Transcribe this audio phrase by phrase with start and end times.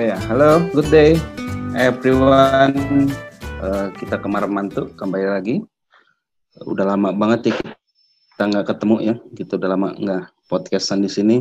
[0.00, 1.12] Ya, halo, good day
[1.76, 2.72] everyone.
[3.60, 5.60] Uh, kita kemarin mantu kembali lagi.
[6.64, 7.60] Udah lama banget ya
[8.32, 11.36] kita nggak ketemu ya, gitu udah lama nggak podcastan di sini.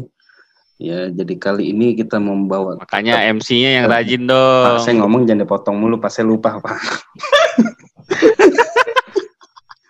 [0.76, 2.76] Ya, jadi kali ini kita membawa.
[2.84, 4.68] Makanya MC-nya yang rajin dong.
[4.68, 6.76] Pak, saya ngomong jangan dipotong mulu, pas saya lupa pak.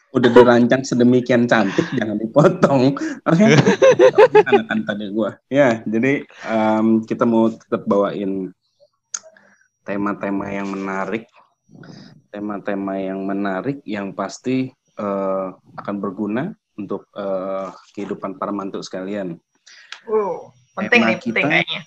[0.10, 4.66] udah dirancang sedemikian cantik jangan dipotong oke okay?
[4.66, 8.50] kan tadi gua ya jadi um, kita mau tetap bawain
[9.90, 11.26] tema-tema yang menarik
[12.30, 14.70] tema-tema yang menarik yang pasti
[15.02, 19.42] uh, akan berguna untuk uh, kehidupan para mantu sekalian
[20.06, 21.82] oh, penting nih kita, penting kayaknya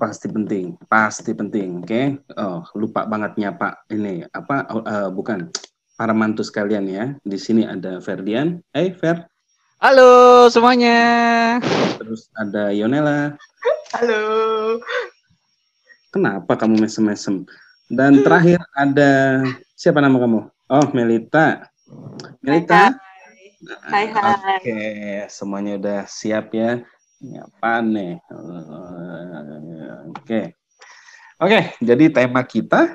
[0.00, 2.16] pasti penting pasti penting oke okay?
[2.40, 5.52] oh lupa banget nyapa ini apa uh, bukan
[6.00, 7.04] para mantu sekalian ya.
[7.20, 8.64] Di sini ada Ferdian.
[8.72, 9.28] Hai hey, Fer.
[9.84, 11.60] Halo semuanya.
[12.00, 13.36] Terus ada Yonela.
[13.92, 14.80] Halo.
[16.10, 17.46] Kenapa kamu mesem-mesem?
[17.86, 19.46] Dan terakhir ada
[19.78, 20.42] siapa nama kamu?
[20.66, 21.70] Oh, Melita.
[22.42, 22.98] Melita.
[23.86, 24.58] Hai hai.
[24.58, 24.82] Oke,
[25.30, 26.82] semuanya udah siap ya.
[27.22, 28.18] Apa nih?
[30.18, 30.58] Oke.
[31.38, 32.90] Oke, jadi tema kita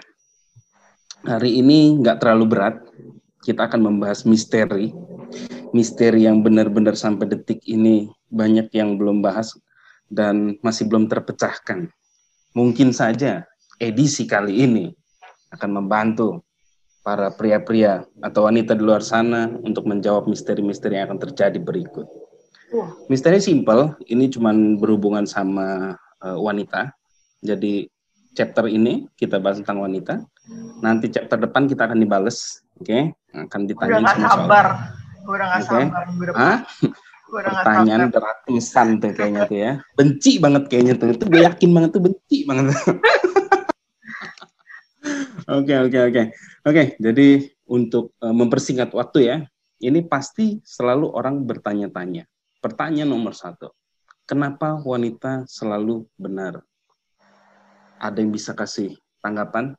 [1.23, 2.83] hari ini nggak terlalu berat.
[3.47, 4.91] Kita akan membahas misteri.
[5.71, 9.55] Misteri yang benar-benar sampai detik ini banyak yang belum bahas
[10.11, 11.87] dan masih belum terpecahkan.
[12.55, 13.43] Mungkin saja
[13.83, 14.87] edisi kali ini
[15.51, 16.39] akan membantu
[17.03, 22.07] para pria-pria atau wanita di luar sana untuk menjawab misteri-misteri yang akan terjadi berikut.
[23.11, 26.95] Misteri simple, ini cuma berhubungan sama uh, wanita.
[27.45, 27.85] Jadi
[28.33, 30.25] chapter ini kita bahas tentang wanita.
[30.81, 32.89] Nanti chapter depan kita akan dibales, oke?
[32.89, 33.03] Okay?
[33.37, 34.65] Akan ditanya udah semua sabar.
[35.21, 35.85] Gue udah gak okay?
[35.91, 36.03] sabar.
[36.35, 36.57] Hah?
[37.43, 39.71] Pertanyaan ratusan tuh kayaknya tuh ya.
[39.99, 41.11] Benci banget kayaknya tuh.
[41.11, 42.71] Itu gue yakin banget tuh benci banget.
[45.45, 46.23] Oke, oke, oke.
[46.65, 49.37] Oke, jadi untuk uh, mempersingkat waktu ya,
[49.77, 52.25] ini pasti selalu orang bertanya-tanya.
[52.57, 53.69] Pertanyaan nomor satu,
[54.25, 56.65] kenapa wanita selalu benar?
[58.01, 59.77] Ada yang bisa kasih tanggapan?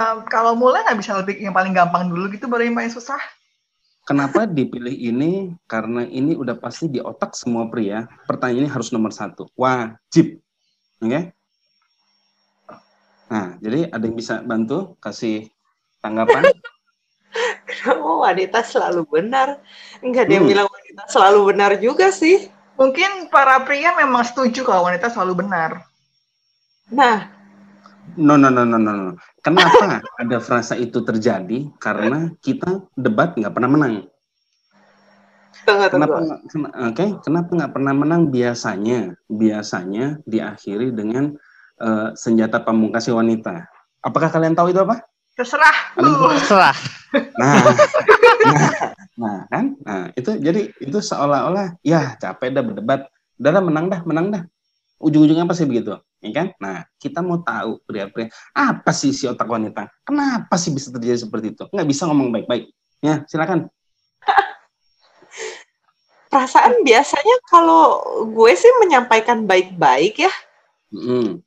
[0.00, 3.20] Um, kalau mulai nggak bisa lebih yang paling gampang dulu gitu, baru yang paling susah.
[4.02, 5.54] Kenapa dipilih ini?
[5.70, 8.10] Karena ini udah pasti di otak semua pria.
[8.26, 10.42] Pertanyaan ini harus nomor satu, wajib,
[10.98, 11.06] oke?
[11.06, 11.22] Okay?
[13.30, 15.48] Nah, jadi ada yang bisa bantu kasih
[16.02, 16.50] tanggapan?
[17.70, 19.62] Kenapa wanita selalu benar?
[20.04, 20.52] Enggak yang hmm.
[20.52, 22.50] bilang wanita selalu benar juga sih.
[22.76, 25.86] Mungkin para pria memang setuju kalau wanita selalu benar.
[26.92, 27.30] Nah,
[28.18, 29.16] no no no no no.
[29.40, 31.70] Kenapa ada frasa itu terjadi?
[31.80, 33.94] Karena kita debat nggak pernah menang.
[35.62, 38.22] Kenapa oke okay, kenapa nggak pernah menang?
[38.28, 41.38] Biasanya biasanya diakhiri dengan
[41.78, 43.70] uh, senjata pamungkas wanita.
[44.02, 45.06] Apakah kalian tahu itu apa?
[45.38, 45.96] Terserah.
[45.96, 46.76] Terserah.
[47.38, 47.54] Nah,
[48.50, 48.70] nah
[49.14, 49.66] nah kan?
[49.86, 53.00] Nah itu jadi itu seolah-olah ya capek dah berdebat.
[53.38, 54.42] Udah menang dah menang dah
[55.02, 56.46] ujung-ujungnya apa sih begitu ya kan?
[56.62, 59.90] Nah, kita mau tahu pria-pria apa sih si otak wanita?
[60.06, 61.66] Kenapa sih bisa terjadi seperti itu?
[61.68, 62.70] Nggak bisa ngomong baik-baik.
[63.02, 63.66] Ya, silakan.
[66.30, 70.32] Perasaan biasanya kalau gue sih menyampaikan baik-baik ya.
[70.94, 71.44] Mm.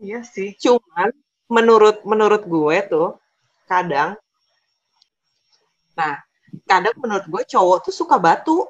[0.00, 0.56] Iya sih.
[0.56, 1.12] Cuman
[1.52, 3.18] menurut menurut gue tuh
[3.68, 4.16] kadang,
[5.92, 6.16] nah
[6.64, 8.64] kadang menurut gue cowok tuh suka batu.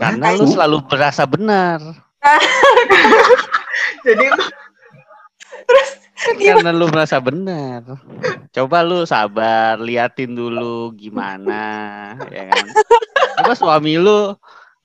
[0.00, 1.78] Karena lu selalu berasa benar.
[4.06, 4.26] Jadi
[5.68, 5.90] terus
[6.40, 7.84] karena lu merasa benar.
[8.52, 12.64] Coba lu sabar, liatin dulu gimana, ya kan.
[13.40, 14.36] Coba suami lu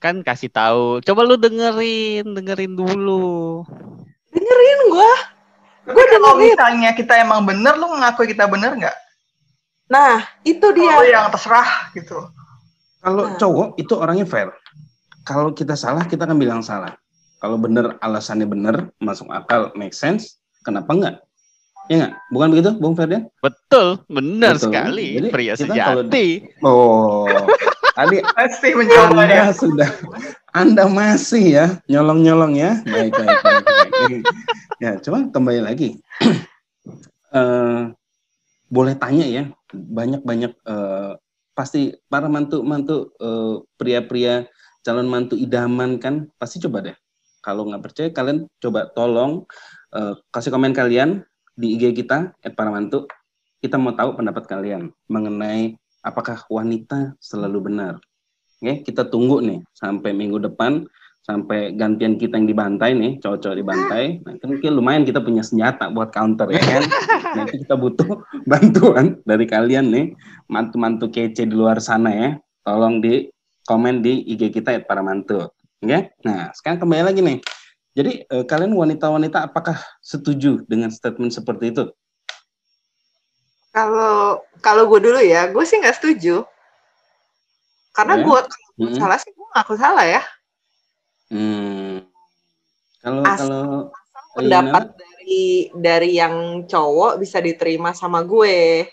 [0.04, 1.00] kan kasih tahu.
[1.00, 3.63] Coba lu dengerin, dengerin dulu.
[4.36, 5.13] Dengerin gua.
[5.86, 8.98] Gue kalau misalnya kita emang bener, lu ngaku kita bener nggak?
[9.86, 10.92] Nah, itu dia.
[10.92, 12.18] Kalau yang terserah gitu.
[13.06, 13.38] Kalau nah.
[13.38, 14.50] cowok itu orangnya fair.
[15.25, 16.94] Kalau kita salah, kita akan bilang salah.
[17.42, 21.16] Kalau benar alasannya benar, masuk akal, make sense, kenapa enggak?
[21.89, 22.13] Ya enggak?
[22.30, 23.25] Bukan begitu, Bung Ferdian?
[23.42, 24.69] Betul, benar Betul.
[24.69, 25.07] sekali.
[25.18, 26.27] Jadi, Pria sejati.
[26.62, 27.45] Kalau, oh,
[27.98, 29.45] tadi pasti mencoba Anda ya.
[29.50, 29.89] sudah
[30.54, 32.86] Anda masih ya nyolong-nyolong ya.
[32.86, 33.66] Baik, baik, baik.
[33.66, 34.24] baik.
[34.78, 35.98] ya, coba kembali lagi.
[37.33, 37.89] uh,
[38.75, 39.44] boleh tanya ya,
[39.74, 41.18] banyak-banyak uh,
[41.57, 44.45] pasti para mantu-mantu uh, pria-pria
[44.86, 46.98] calon mantu idaman kan pasti coba deh
[47.46, 49.46] kalau nggak percaya, kalian coba tolong
[49.94, 51.22] uh, kasih komen kalian
[51.54, 53.06] di IG kita, @paramantu.
[53.62, 58.02] Kita mau tahu pendapat kalian mengenai apakah wanita selalu benar.
[58.58, 60.90] Oke, kita tunggu nih sampai minggu depan
[61.26, 64.22] sampai gantian kita yang dibantai nih, cowok-cowok dibantai.
[64.26, 66.84] Nah, kan mungkin lumayan kita punya senjata buat counter ya kan.
[67.38, 70.06] Nanti kita butuh bantuan dari kalian nih,
[70.50, 72.30] mantu-mantu kece di luar sana ya.
[72.66, 73.26] Tolong di
[73.66, 75.50] komen di IG kita ya para mantu.
[75.82, 76.16] Oke?
[76.24, 77.38] Nah, sekarang kembali lagi nih.
[77.96, 81.84] Jadi eh, kalian wanita-wanita apakah setuju dengan statement seperti itu?
[83.76, 86.48] Kalau kalau gue dulu ya, gue sih nggak setuju.
[87.92, 88.24] Karena Ya.
[88.24, 88.40] gue
[88.76, 88.96] Mm-mm.
[89.00, 90.22] salah sih gue ngaku salah ya.
[91.32, 92.04] Hmm.
[93.00, 93.66] Kalau kalau
[94.36, 98.84] Pendapat dari dari yang cowok bisa diterima sama gue.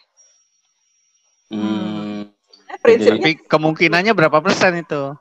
[2.82, 5.14] Eh, prinsipnya Tapi kemungkinannya berapa persen itu?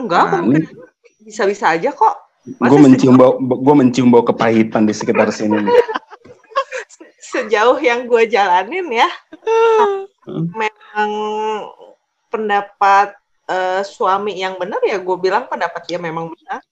[0.00, 0.72] enggak, Nah, kemungkinan
[1.20, 2.16] bisa-bisa aja kok.
[2.46, 5.60] Gue mencium bau gue mencium bau kepahitan di sekitar sini.
[5.60, 5.68] nih.
[7.26, 9.10] sejauh yang gue jalanin ya,
[10.26, 10.46] Hmm.
[10.54, 11.10] memang
[12.30, 13.14] pendapat
[13.46, 16.62] eh, suami yang benar ya gue bilang pendapat dia memang benar.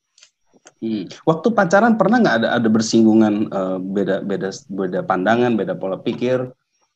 [0.83, 1.07] Hmm.
[1.23, 6.51] Waktu pacaran pernah nggak ada ada bersinggungan eh, beda beda beda pandangan, beda pola pikir,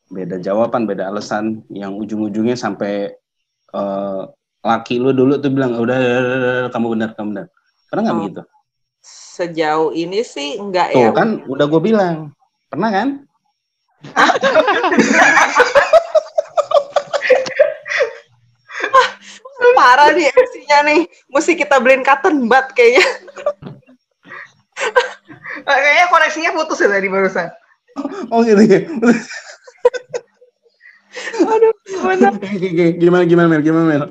[0.09, 3.13] beda jawaban, beda alasan yang ujung-ujungnya sampai
[3.69, 4.21] eh,
[4.61, 7.47] laki lu dulu tuh bilang udah, udah, udah, udah, kamu benar kamu benar.
[7.89, 8.21] Pernah nggak Oh.
[8.23, 8.43] begitu?
[8.99, 11.11] Sejauh ini sih enggak Tuh ya.
[11.15, 12.35] kan udah gue bilang.
[12.69, 13.09] Pernah kan?
[19.79, 21.01] Parah nih MC-nya nih.
[21.31, 23.05] Mesti kita beliin cotton bud kayaknya.
[25.59, 27.49] Eh, Kayaknya koneksinya putus ya tadi barusan.
[28.31, 28.81] Oh gitu ya.
[31.39, 32.29] Aduh, gimana?
[33.03, 33.63] gimana gimana Mel?
[33.63, 34.05] Gimana Mel?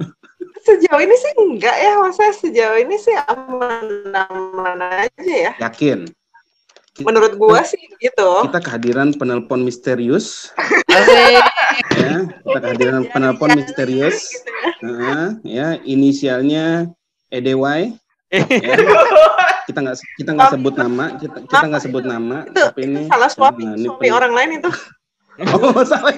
[0.64, 1.92] Sejauh ini sih enggak ya.
[2.04, 5.52] Maksudnya sejauh ini sih aman-aman aja ya.
[5.62, 6.08] Yakin?
[7.06, 8.30] Menurut gua sih gitu.
[8.50, 10.50] Kita kehadiran penelpon misterius,
[11.94, 12.26] ya.
[12.26, 14.18] Kita kehadiran penelpon misterius.
[14.34, 14.72] Gitu ya.
[14.82, 16.90] Heeh, ya inisialnya
[17.30, 17.98] EDY
[18.32, 18.44] ya.
[19.68, 23.02] kita nggak kita nggak sebut nama kita kita nggak sebut nama Itu, tapi itu ini
[23.08, 24.70] salah suami, nah, ini suami orang lain itu.
[25.46, 26.14] oh salah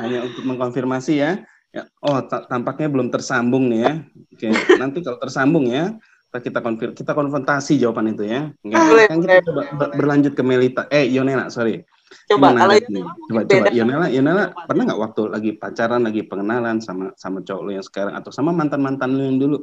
[0.00, 3.92] hanya untuk mengkonfirmasi ya, ya oh ta- tampaknya belum tersambung nih ya.
[4.32, 4.46] Oke
[4.80, 5.96] nanti kalau tersambung ya
[6.34, 8.50] kita konfir kita konfrontasi jawaban itu ya.
[8.66, 10.82] Oke, Boleh, sekarang kita coba ber- berlanjut ke Melita.
[10.90, 11.86] Eh Yonela sorry.
[12.26, 13.04] Coba kalau nih?
[13.06, 13.66] coba coba.
[13.70, 18.18] Yonela Yonela pernah nggak waktu lagi pacaran lagi pengenalan sama sama cowok lu yang sekarang
[18.18, 19.56] atau sama mantan mantan lu yang dulu?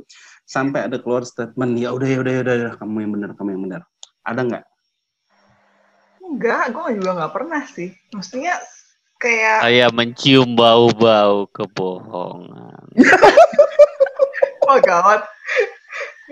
[0.47, 3.49] Sampai ada keluar statement ya udah ya udah ya udah ya, kamu yang benar kamu
[3.51, 3.81] yang benar.
[4.23, 4.63] Ada nggak
[6.31, 7.91] Enggak, gue juga nggak pernah sih.
[8.15, 8.55] Mestinya
[9.19, 12.87] kayak Saya mencium bau-bau kebohongan.
[14.71, 15.27] oh gawat.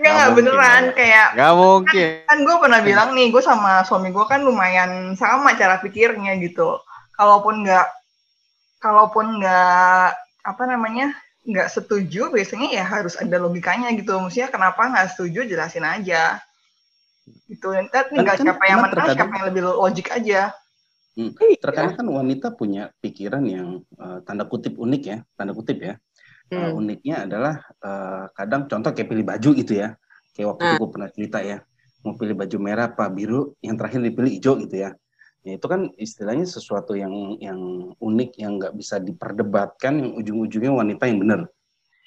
[0.00, 2.10] Nggak nggak mungkin, beneran kayak Gak mungkin.
[2.24, 6.80] kan gue pernah bilang nih gue sama suami gue kan lumayan sama cara pikirnya gitu
[7.20, 7.84] kalaupun nggak
[8.80, 11.12] kalaupun nggak apa namanya
[11.44, 16.40] nggak setuju biasanya ya harus ada logikanya gitu maksudnya kenapa nggak setuju jelasin aja
[17.46, 17.68] gitu.
[17.70, 20.42] Dan Kan- nggak kan- siapa yang kan menang terkadang- siapa yang lebih logik aja.
[21.60, 23.68] Terkadang kan wanita punya pikiran yang
[23.98, 25.94] eh, tanda kutip unik ya tanda kutip ya.
[26.50, 26.78] Eh, Hmm.
[26.80, 29.94] uniknya adalah eh, kadang contoh kayak pilih baju gitu ya.
[30.32, 30.80] Kayak waktu itu Hmm.
[30.80, 31.58] gue pernah cerita ya
[32.00, 34.90] mau pilih baju merah apa biru yang terakhir dipilih hijau gitu ya.
[35.40, 37.56] Ya, itu kan istilahnya sesuatu yang yang
[37.96, 41.40] unik yang nggak bisa diperdebatkan yang ujung-ujungnya wanita yang benar.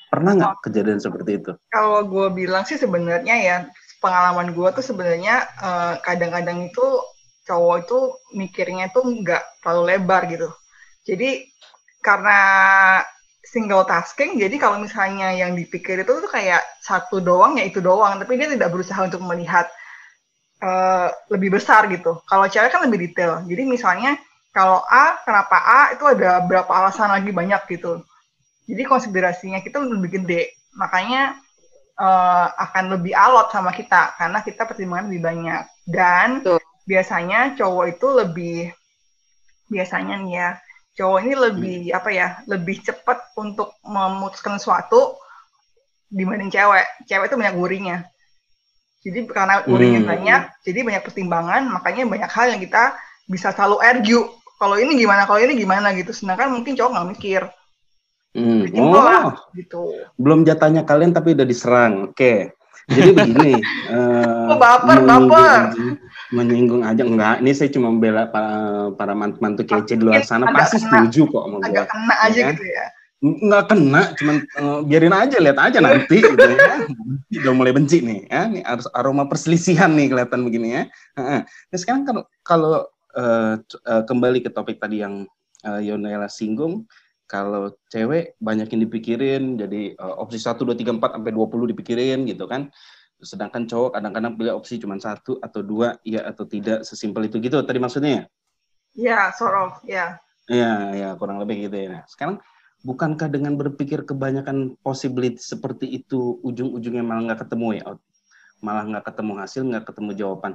[0.09, 1.51] Pernah nggak kejadian seperti itu?
[1.69, 3.57] Kalau gue bilang sih sebenarnya ya
[4.03, 6.85] pengalaman gue tuh sebenarnya eh, kadang-kadang itu
[7.47, 7.99] cowok itu
[8.39, 10.49] mikirnya tuh nggak terlalu lebar gitu.
[11.07, 11.47] Jadi
[12.03, 12.39] karena
[13.43, 18.19] single tasking jadi kalau misalnya yang dipikir itu tuh kayak satu doang ya itu doang.
[18.19, 19.67] Tapi dia tidak berusaha untuk melihat
[20.63, 22.19] eh, lebih besar gitu.
[22.27, 23.43] Kalau cewek kan lebih detail.
[23.47, 24.17] Jadi misalnya
[24.53, 25.81] kalau A kenapa A?
[25.97, 28.01] Itu ada berapa alasan lagi banyak gitu.
[28.69, 30.55] Jadi konsiderasinya kita lebih gede.
[30.79, 31.42] Makanya
[31.99, 35.61] eh, akan lebih alot sama kita karena kita pertimbangan lebih banyak.
[35.85, 36.59] Dan Betul.
[36.87, 38.57] biasanya cowok itu lebih
[39.71, 40.49] biasanya nih ya
[40.93, 45.17] cowok ini lebih apa ya lebih cepat untuk memutuskan sesuatu
[46.13, 46.85] dibanding cewek.
[47.09, 47.97] Cewek itu banyak worry-nya
[49.03, 50.09] jadi karena worry-nya Hmm.
[50.15, 52.95] banyak jadi banyak pertimbangan makanya banyak hal yang kita
[53.27, 54.23] bisa selalu argue.
[54.55, 56.15] Kalau ini gimana kalau ini gimana gitu.
[56.15, 57.41] Sedangkan mungkin cowok nggak mikir
[58.33, 59.53] Hmm, lah, oh.
[59.53, 59.81] gitu.
[60.17, 62.09] Belum jatahnya kalian tapi udah diserang.
[62.09, 62.49] Oke.
[62.85, 65.61] Jadi begini eh, Oh, baper, menyinggung baper.
[66.29, 67.01] menyinggung aja.
[67.01, 68.51] Enggak ini saya cuma membela para
[68.91, 70.45] para mantu-mantu kece di luar Mungkin sana.
[70.49, 71.05] pasti kena.
[71.05, 72.49] setuju kok sama agak kena aja Ya.
[72.51, 72.85] gitu ya.
[73.23, 76.75] Nggak kena cuman eh, biarin aja lihat aja nanti gitu ya.
[77.39, 78.49] Udah mulai benci nih ya.
[78.49, 80.83] Ini harus aroma perselisihan nih kelihatan begini ya.
[81.15, 82.73] Nah sekarang kalau kalau
[83.13, 85.23] eh, c- eh, kembali ke topik tadi yang
[85.61, 86.89] eh, Yonela singgung
[87.33, 92.29] Kalau cewek banyak yang dipikirin, jadi uh, opsi 1, 2, 3, 4, sampai 20 dipikirin
[92.29, 92.69] gitu kan.
[93.17, 97.57] Sedangkan cowok kadang-kadang pilih opsi cuma satu atau dua, iya atau tidak, sesimpel itu gitu
[97.65, 98.23] tadi maksudnya ya?
[98.93, 100.21] Ya, sort of, ya.
[100.45, 101.87] Iya, ya kurang lebih gitu ya.
[101.89, 102.37] Nah, sekarang
[102.83, 107.83] bukankah dengan berpikir kebanyakan possibility seperti itu ujung-ujungnya malah nggak ketemu ya
[108.59, 110.53] malah nggak ketemu hasil nggak ketemu jawaban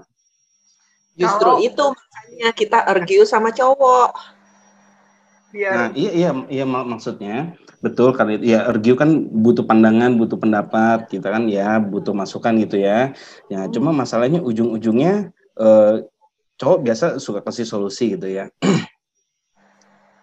[1.17, 1.65] justru Kalau...
[1.65, 4.13] itu makanya kita argue sama cowok
[5.49, 5.73] Biar...
[5.73, 7.57] nah iya iya iya mak maksudnya.
[7.81, 12.77] Betul kan ya argue kan butuh pandangan butuh pendapat kita kan ya butuh masukan gitu
[12.83, 13.17] ya.
[13.49, 13.73] Ya hmm.
[13.73, 15.95] cuma masalahnya ujung-ujungnya eh,
[16.59, 18.51] cowok biasa suka kasih solusi gitu ya.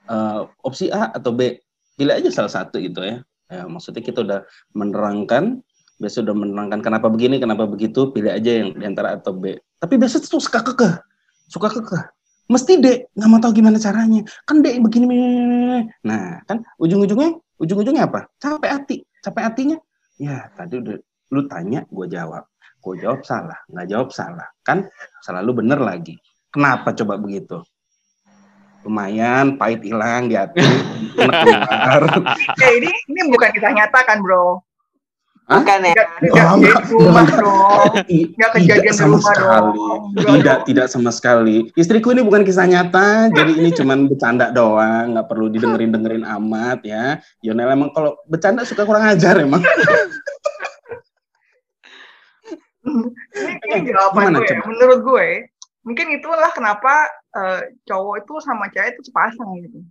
[0.06, 1.58] Uh, opsi A atau B
[1.96, 3.24] pilih aja salah satu gitu ya.
[3.50, 4.42] ya maksudnya kita udah
[4.76, 5.64] menerangkan
[5.96, 9.58] biasa udah menerangkan kenapa begini kenapa begitu pilih aja yang di antara atau B.
[9.80, 11.00] Tapi biasa tuh suka kekeh
[11.50, 12.04] suka kekeh
[12.46, 14.22] mesti D nggak mau tahu gimana caranya.
[14.46, 15.08] Kan D begini
[16.06, 18.30] nah kan ujung-ujungnya ujung-ujungnya apa?
[18.38, 18.98] Capek hati.
[19.22, 19.78] Capek hatinya
[20.16, 20.98] ya tadi udah
[21.34, 22.46] lu tanya gue jawab.
[22.82, 24.48] Gue jawab salah nggak jawab salah.
[24.62, 24.86] Kan
[25.26, 26.16] selalu bener lagi.
[26.54, 27.60] Kenapa coba begitu?
[28.86, 30.62] Lumayan pahit hilang di hati
[32.62, 34.62] ya ini ini bukan kisah nyata kan bro
[35.46, 35.94] Bukan ya?
[35.94, 37.94] Tidak, tidak di rumah dong.
[38.10, 39.78] Tidak kejadian sama rumah sekali.
[39.78, 40.02] dong.
[40.18, 41.58] Tidak, tidak sama sekali.
[41.78, 46.82] Istriku ini bukan kisah nyata, jadi ini cuma bercanda doang, nggak perlu didengerin dengerin amat
[46.82, 47.22] ya.
[47.46, 49.62] Yonel emang kalau bercanda suka kurang ajar emang.
[53.70, 54.50] ini jawaban gue.
[54.50, 54.66] Coba?
[54.66, 55.28] Menurut gue,
[55.86, 57.06] mungkin itulah kenapa
[57.38, 59.86] uh, cowok itu sama cewek itu sepasang gitu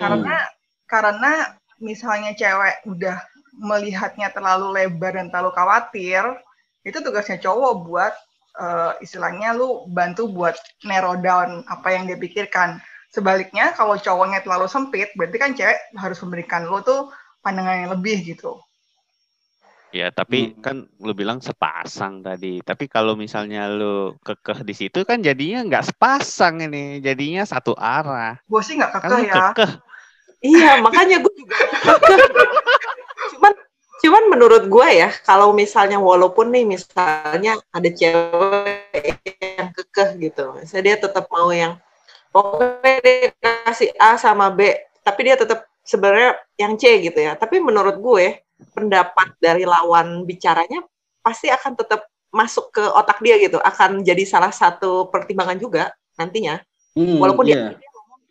[0.00, 0.50] karena hmm.
[0.88, 1.32] karena
[1.78, 3.20] misalnya cewek udah
[3.56, 6.22] melihatnya terlalu lebar dan terlalu khawatir
[6.86, 8.14] itu tugasnya cowok buat
[8.56, 12.80] uh, istilahnya lu bantu buat narrow down apa yang dia pikirkan
[13.10, 17.10] sebaliknya kalau cowoknya terlalu sempit berarti kan cewek harus memberikan lu tuh
[17.44, 18.60] pandangan yang lebih gitu
[19.90, 20.62] Ya, tapi hmm.
[20.62, 22.62] kan lu bilang sepasang tadi.
[22.62, 28.38] Tapi kalau misalnya lu kekeh di situ kan jadinya nggak sepasang ini, jadinya satu arah.
[28.46, 29.50] Gue sih nggak kekeh ya.
[29.50, 29.72] Kekeh.
[30.46, 31.58] Iya, makanya gue juga
[31.90, 32.18] kekeh.
[34.00, 40.84] Cuman menurut gue ya, kalau misalnya walaupun nih misalnya ada cewek yang kekeh gitu, misalnya
[40.84, 41.76] dia tetap mau yang
[42.32, 44.72] pokoknya dia kasih A sama B,
[45.04, 47.36] tapi dia tetap sebenarnya yang C gitu ya.
[47.36, 48.40] Tapi menurut gue
[48.72, 50.84] pendapat dari lawan bicaranya
[51.20, 56.62] pasti akan tetap masuk ke otak dia gitu, akan jadi salah satu pertimbangan juga nantinya.
[56.94, 57.74] Hmm, Walaupun yeah.
[57.74, 57.88] dia,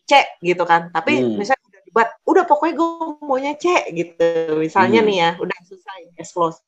[0.10, 0.12] C
[0.42, 1.38] gitu kan, tapi hmm.
[1.38, 1.59] misalnya
[1.90, 2.90] udah debat, udah pokoknya gue
[3.26, 4.30] maunya C gitu,
[4.62, 5.10] misalnya hmm.
[5.10, 6.60] nih ya, udah selesai, case close.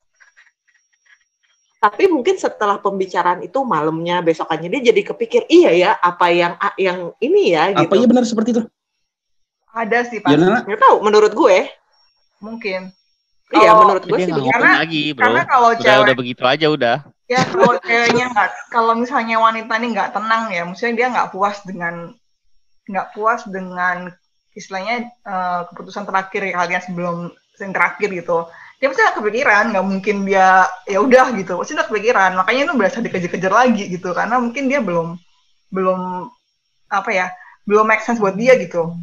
[1.82, 7.00] Tapi mungkin setelah pembicaraan itu malamnya, besokannya dia jadi kepikir, iya ya, apa yang yang
[7.18, 7.90] ini ya gitu.
[7.90, 8.63] Apa iya benar seperti itu?
[9.72, 10.30] Ada sih, Pak.
[10.30, 11.58] Ya, Nggak tahu, menurut gue.
[12.38, 12.94] Mungkin.
[13.51, 15.24] Iya, menurut gue sih karena, lagi, bro.
[15.25, 16.98] Karena kalau udah, cewek udah begitu aja udah.
[17.28, 21.58] Ya kalau ceweknya nggak, kalau misalnya wanita ini nggak tenang ya, maksudnya dia nggak puas
[21.63, 22.13] dengan
[22.88, 24.12] nggak puas dengan
[24.58, 27.15] istilahnya uh, keputusan terakhir ya kalian sebelum
[27.62, 28.50] yang terakhir gitu.
[28.81, 32.34] Dia pasti gak kepikiran, nggak mungkin dia ya udah gitu, pasti udah kepikiran.
[32.34, 35.22] Makanya itu berasa dikejar-kejar lagi gitu, karena mungkin dia belum
[35.70, 36.00] belum
[36.89, 37.29] apa ya,
[37.70, 38.98] belum make sense buat dia gitu.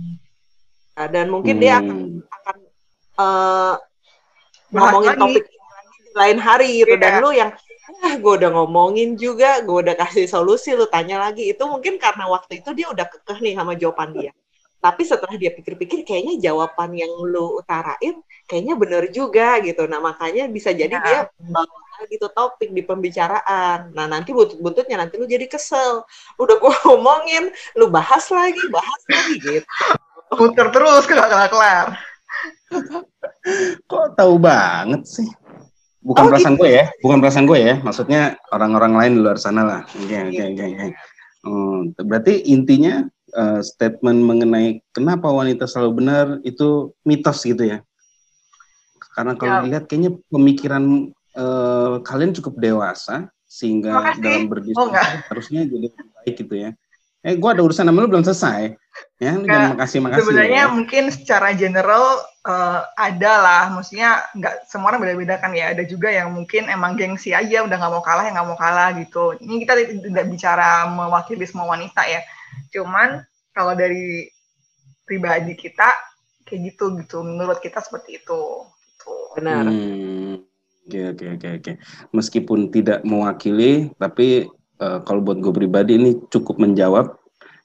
[0.99, 1.63] Dan mungkin hmm.
[1.63, 2.57] dia akan akan
[3.23, 3.75] uh,
[4.75, 5.21] ngomongin lagi.
[5.23, 7.03] topik di lain hari gitu yeah.
[7.03, 7.51] dan lu yang
[8.05, 12.29] ah gue udah ngomongin juga gue udah kasih solusi lu tanya lagi itu mungkin karena
[12.29, 14.33] waktu itu dia udah kekeh nih sama jawaban dia
[14.79, 20.47] tapi setelah dia pikir-pikir kayaknya jawaban yang lu utarain kayaknya bener juga gitu nah makanya
[20.47, 21.05] bisa jadi yeah.
[21.05, 21.19] dia
[21.51, 26.07] bawa gitu topik di pembicaraan nah nanti buntut-buntutnya nanti lu jadi kesel
[26.39, 29.67] udah gue ngomongin lu bahas lagi bahas lagi gitu
[30.29, 31.99] puter terus kelar kelar
[33.89, 35.29] Kok tahu banget sih?
[36.05, 36.63] Bukan oh, perasaan gitu.
[36.65, 37.75] gue ya, bukan perasaan gue ya.
[37.83, 38.23] Maksudnya
[38.55, 39.81] orang-orang lain di luar sana lah.
[39.89, 40.87] Oke, oke, oke.
[42.05, 43.05] Berarti intinya
[43.35, 47.79] uh, statement mengenai kenapa wanita selalu benar itu mitos gitu ya?
[49.13, 49.63] Karena kalau ya.
[49.67, 54.93] dilihat kayaknya pemikiran uh, kalian cukup dewasa sehingga dalam berdiskusi oh,
[55.33, 56.71] harusnya jadi baik gitu ya.
[57.27, 58.79] Eh gue ada urusan sama lu belum selesai.
[59.19, 60.71] Ya jangan makasih makasih sebenarnya ya.
[60.71, 63.65] mungkin secara general uh, ada lah.
[63.75, 65.75] Maksudnya nggak semua orang beda-beda kan ya.
[65.75, 68.95] Ada juga yang mungkin emang gengsi aja udah nggak mau kalah ya nggak mau kalah
[68.95, 69.35] gitu.
[69.43, 72.23] Ini kita tidak bicara mewakili semua wanita ya
[72.71, 73.23] cuman
[73.55, 74.29] kalau dari
[75.05, 75.89] pribadi kita
[76.45, 79.13] kayak gitu gitu menurut kita seperti itu gitu.
[79.37, 80.49] benar hmm.
[80.89, 81.73] Oke oke oke oke.
[82.17, 84.49] Meskipun tidak mewakili, tapi
[84.81, 87.13] uh, kalau buat gue pribadi ini cukup menjawab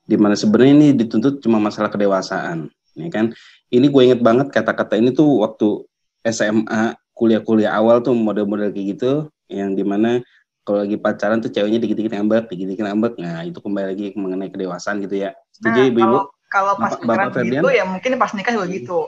[0.04, 2.68] di mana sebenarnya ini dituntut cuma masalah kedewasaan.
[2.94, 3.34] ya kan
[3.74, 5.82] ini gue inget banget kata-kata ini tuh waktu
[6.30, 10.22] SMA kuliah-kuliah awal tuh model-model kayak gitu yang di mana
[10.64, 13.14] kalau lagi pacaran tuh ceweknya dikit-dikit ngambek, dikit-dikit ngambek.
[13.20, 15.36] Nah, itu kembali lagi mengenai kedewasaan gitu ya.
[15.52, 16.08] Setuju Nah, Ibu-ibu?
[16.08, 19.00] kalau kalau pas pacaran gitu ya mungkin pas nikah juga gitu.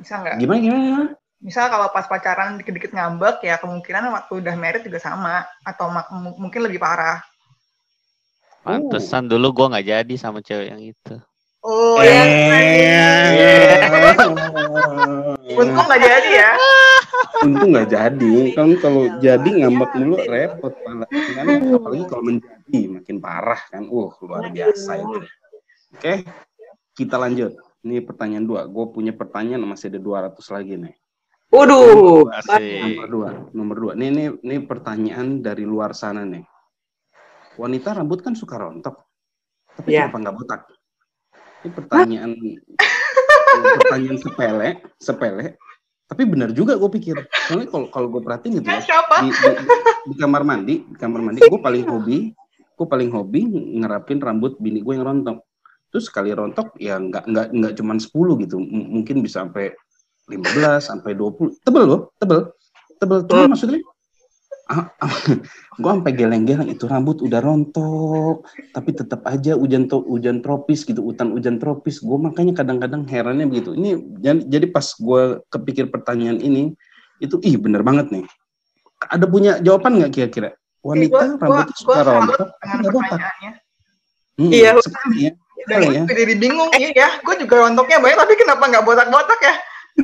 [0.00, 0.36] Bisa nggak?
[0.40, 1.04] Gimana gimana?
[1.36, 5.92] Misal kalau pas pacaran dikit-dikit ngambek ya kemungkinan waktu udah married juga sama atau
[6.40, 7.20] mungkin lebih parah.
[8.64, 11.16] Pantesan dulu gua nggak jadi sama cewek yang itu.
[11.66, 12.06] Oh Eh.
[12.86, 13.10] ya.
[15.56, 16.50] Untung nggak jadi ya.
[17.42, 18.34] Untung nggak jadi.
[18.54, 20.30] Kan kalau Ya, jadi ya, ngambek mulu gitu.
[20.30, 21.08] repot malah.
[21.10, 23.82] Kan, apalagi kalau menjadi makin parah kan.
[23.88, 25.18] Uh, luar biasa itu.
[25.90, 26.12] Oke,
[26.94, 27.52] kita lanjut.
[27.82, 28.60] Ini pertanyaan dua.
[28.66, 30.94] Gue punya pertanyaan masih ada 200 lagi nih.
[31.46, 32.26] Waduh.
[32.26, 33.92] Nomor dua, nomor dua.
[33.94, 36.42] Nih, nih, nih pertanyaan dari luar sana nih.
[37.56, 39.00] Wanita rambut kan suka rontok,
[39.72, 40.10] tapi Iya.
[40.12, 40.60] kenapa nggak botak?
[41.66, 42.30] Ini pertanyaan,
[43.82, 44.68] pertanyaan sepele,
[45.02, 45.58] sepele.
[46.06, 47.18] Tapi benar juga gue pikir.
[47.50, 49.26] Soalnya kalau kalau gue perhatiin gitu ya, siapa?
[49.26, 49.50] di, di,
[50.06, 53.40] di kamar mandi, di kamar mandi, gue paling hobi, gue paling hobi
[53.82, 55.42] ngerapin rambut bini gue yang rontok.
[55.90, 58.06] Terus sekali rontok ya nggak nggak nggak cuma 10
[58.46, 59.74] gitu, M- mungkin bisa sampai
[60.30, 61.66] 15 sampai 20.
[61.66, 62.54] Tebel loh, tebel.
[63.02, 63.18] Tebel.
[63.26, 63.95] Cuma maksudnya ah, ah,
[65.78, 68.42] gue sampai geleng-geleng itu rambut udah rontok,
[68.74, 72.02] tapi tetap aja hujan to- hujan tropis gitu, hutan hujan tropis.
[72.02, 73.78] Gue makanya kadang-kadang herannya begitu.
[73.78, 73.94] Ini
[74.46, 76.74] jadi, pas gue kepikir pertanyaan ini,
[77.22, 78.24] itu ih bener banget nih.
[79.06, 80.50] Ada punya jawaban nggak kira-kira?
[80.82, 83.20] Wanita Gua- gua- rambutnya gua suka salut rontok, tapi botak.
[84.36, 84.70] Hmm, Iya.
[84.82, 85.32] sekali ya.
[85.66, 86.02] Dan Sekali ya.
[86.10, 87.08] jadi bingung iya ya.
[87.22, 89.54] Gue juga rontoknya banyak tapi kenapa nggak botak-botak ya?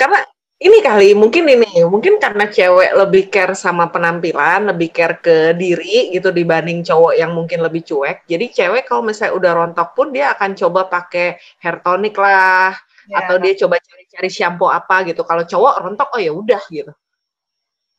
[0.00, 0.18] karena
[0.64, 6.10] ini kali mungkin ini mungkin karena cewek lebih care sama penampilan lebih care ke diri
[6.16, 10.26] gitu dibanding cowok yang mungkin lebih cuek jadi cewek kalau misalnya udah rontok pun dia
[10.34, 11.26] akan coba pakai
[11.62, 12.72] hair tonic lah
[13.04, 13.20] Ya.
[13.20, 16.88] atau dia coba cari-cari shampoo apa gitu kalau cowok rontok oh ya udah gitu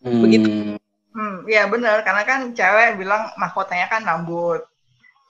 [0.03, 0.47] Hmm, Begitu.
[1.15, 4.61] Hmm, ya bener karena kan cewek bilang mahkotanya kan rambut.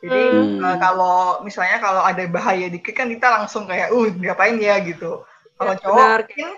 [0.03, 0.63] Jadi Hmm.
[0.65, 5.23] eh, kalau misalnya kalau ada bahaya dikit kan kita langsung kayak, uh ngapain ya gitu.
[5.57, 6.19] Kalau Ya, cowok benar.
[6.25, 6.49] mungkin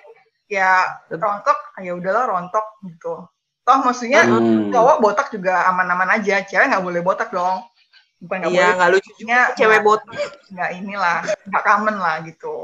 [0.47, 3.27] ya rontok, ah, ya udahlah rontok gitu.
[3.67, 4.71] Toh maksudnya Hmm.
[4.71, 7.67] cowok botak juga aman-aman aja, cewek nggak boleh botak dong.
[8.23, 10.15] Bukan nggak iya boleh, nggak lucu juga cewek botak
[10.55, 11.19] nggak inilah,
[11.51, 12.55] nggak common lah gitu.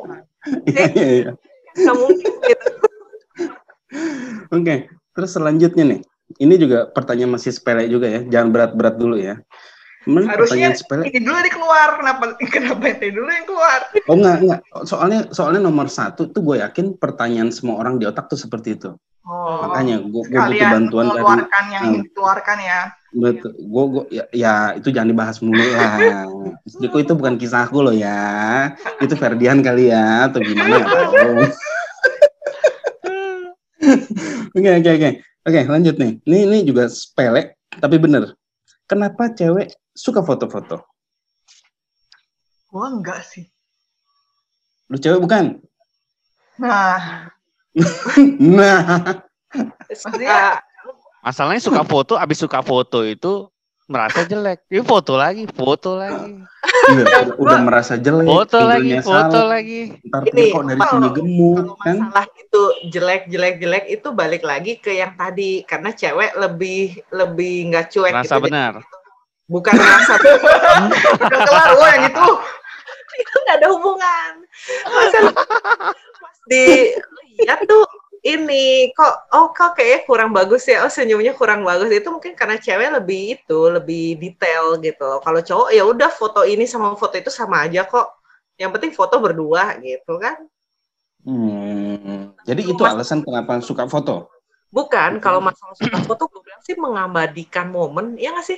[0.68, 1.32] Iya, iya, iya.
[1.76, 2.72] nggak mungkin gitu
[4.56, 4.76] Oke,
[5.14, 6.02] terus selanjutnya nih.
[6.40, 8.26] Ini juga pertanyaan masih sepele juga ya.
[8.26, 9.38] Jangan berat-berat dulu ya.
[10.04, 11.08] Cuman Harusnya sepele.
[11.08, 13.80] ini dulu yang keluar, kenapa kenapa itu dulu yang keluar?
[14.06, 14.60] Oh enggak, enggak.
[14.84, 18.92] Soalnya soalnya nomor satu tuh gue yakin pertanyaan semua orang di otak tuh seperti itu.
[19.24, 21.88] Oh, Makanya gue butuh kalian bantuan dari yang Hmm.
[21.88, 22.80] ingin dikeluarkan ya.
[23.14, 23.52] betul.
[23.56, 26.28] Gue gue ya, ya itu jangan dibahas mulu lah.
[26.68, 28.74] Diko itu bukan kisahku loh ya.
[29.00, 31.24] Itu Ferdian kali ya atau gimana tahu.
[34.54, 35.10] Oke oke oke.
[35.44, 36.12] Oke, lanjut nih.
[36.24, 38.32] Ini ini juga sepele tapi bener.
[38.86, 40.82] Kenapa cewek suka foto-foto?
[42.68, 43.46] Gua enggak sih.
[44.88, 45.62] Lu cewek bukan?
[46.56, 47.30] Nah,
[48.54, 48.82] Nah,
[49.84, 50.62] Maksudnya-
[51.24, 53.48] Masalahnya suka foto, abis suka foto itu
[53.86, 54.68] merasa jelek.
[54.68, 56.44] Ini foto lagi, foto lagi,
[56.90, 59.56] iya, udah, udah merasa jelek, foto lagi, foto salah.
[59.56, 59.82] lagi.
[60.04, 61.96] Ntar Ini, kok dari sini gemuk kalau kan?
[62.02, 67.54] masalah itu jelek jelek jelek itu balik lagi ke yang tadi karena cewek lebih lebih
[67.70, 68.44] nggak cuek Merasa gitu.
[68.44, 68.74] benar.
[69.54, 70.18] Bukan merasa
[71.22, 72.34] udah kelar lo yang itu.
[73.14, 74.32] itu nggak ada hubungan.
[74.90, 75.34] Masalah
[76.18, 77.86] pas dilihat tuh
[78.26, 80.82] ini kok oh kok kayaknya kurang bagus ya.
[80.82, 81.94] Oh senyumnya kurang bagus.
[81.94, 86.66] Itu mungkin karena cewek lebih itu lebih detail gitu kalau cowok ya udah foto ini
[86.66, 88.18] sama foto itu sama aja kok.
[88.58, 90.42] Yang penting foto berdua gitu kan.
[91.24, 94.28] Hmm, jadi itu alasan kenapa suka foto.
[94.74, 98.58] bukan kalau masalah suka foto gue bilang sih mengabadikan momen ya nggak sih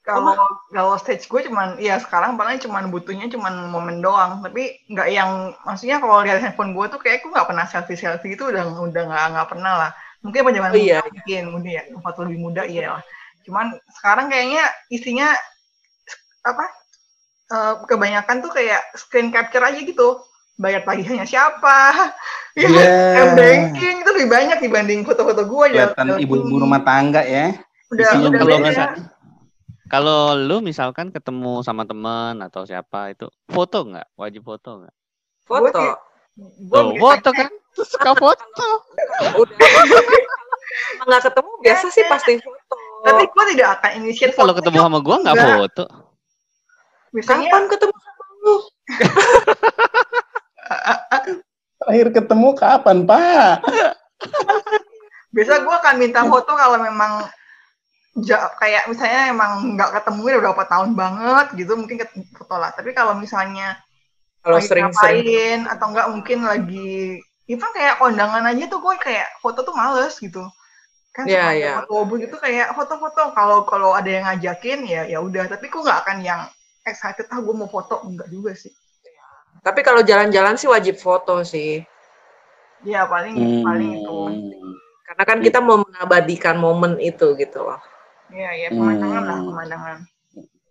[0.00, 0.32] Kalau
[0.72, 5.52] kalau stage gue cuman ya sekarang paling cuman butuhnya cuman momen doang, tapi nggak yang
[5.62, 9.02] maksudnya kalau lihat handphone gue tuh kayak gue nggak pernah selfie selfie itu udah udah
[9.06, 9.90] nggak nggak pernah lah.
[10.24, 10.98] Mungkin pada zaman Oh, iya.
[11.04, 13.02] muda mungkin mungkin ya foto lebih muda iya lah.
[13.44, 15.28] Cuman sekarang kayaknya isinya
[16.44, 16.64] apa?
[17.50, 20.22] eh, kebanyakan tuh kayak screen capture aja gitu.
[20.56, 21.76] Bayar tagihannya siapa?
[22.58, 22.90] Ya, Iya.
[23.30, 25.94] M-banking itu lebih banyak dibanding foto-foto gue ya.
[25.94, 27.54] Kelihatan ibu-ibu rumah tangga ya.
[27.94, 28.94] udah isinya udah masa-
[29.90, 34.06] Kalau lu misalkan ketemu sama teman atau siapa itu foto nggak?
[34.14, 34.94] Wajib foto nggak?
[35.50, 35.82] foto
[36.70, 37.50] Tuh, foto kan?
[37.90, 38.68] Suka foto.
[39.34, 39.68] udah
[41.10, 45.16] nggak ketemu biasa sih pasti foto Tapi gue tidak akan initiate Kalau ketemu sama gua
[45.26, 45.58] nggak Enggak.
[45.58, 45.84] foto.
[47.10, 48.56] Biasanya Kapan ketemu sama lu?
[51.80, 53.64] Terakhir ketemu kapan, Pak?
[55.30, 57.22] biasa gue akan minta foto kalau memang
[58.24, 61.96] ja- kayak misalnya emang nggak ketemu udah berapa tahun banget gitu mungkin
[62.36, 63.76] foto lah tapi kalau misalnya
[64.40, 65.20] Kalau lagi sering-sering.
[65.24, 70.14] ngapain atau enggak mungkin lagi itu kayak kondangan aja tuh gue kayak foto tuh males
[70.16, 70.40] gitu
[71.10, 71.72] kan ada iya.
[71.82, 76.00] foto gitu kayak foto-foto kalau kalau ada yang ngajakin ya ya udah tapi gue nggak
[76.06, 76.40] akan yang
[76.86, 78.70] excited ah gue mau foto enggak juga sih
[79.60, 81.84] Tapi kalau jalan-jalan sih wajib foto sih.
[82.80, 83.60] ya paling Hmm.
[83.60, 84.16] paling itu
[85.04, 87.76] Karena kan kita mau mengabadikan momen itu gitu loh.
[88.32, 89.48] Ya ya pemandangan lah Hmm.
[89.50, 89.98] pemandangan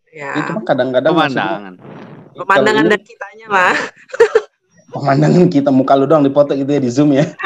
[0.10, 0.34] Ya.
[0.42, 1.76] Itu mah kadang-kadang maksudnya, Pemandangan.
[2.34, 3.76] Pemandangan kalau dan kitanya lah.
[4.98, 7.30] pemandangan kita muka lu doang dipoto gitu ya di Zoom ya.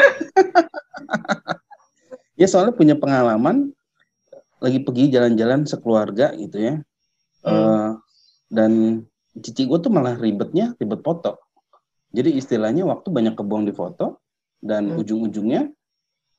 [2.40, 3.76] ya soalnya punya pengalaman
[4.64, 6.80] lagi pergi jalan-jalan sekeluarga gitu ya.
[7.44, 7.90] Eh,
[8.48, 9.04] dan
[9.36, 11.44] cici gue tuh malah ribetnya ribet foto.
[12.16, 14.24] Jadi istilahnya waktu banyak kebuang di foto
[14.64, 15.04] dan Hmm.
[15.04, 15.68] ujung-ujungnya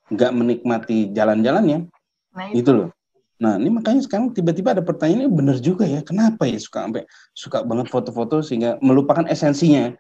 [0.08, 1.84] nggak menikmati jalan-jalannya
[2.32, 2.88] nah itu gitu loh.
[3.34, 7.02] Nah ini makanya sekarang tiba-tiba ada pertanyaan ini bener juga ya kenapa ya suka sampai
[7.34, 9.90] suka banget foto-foto sehingga melupakan esensinya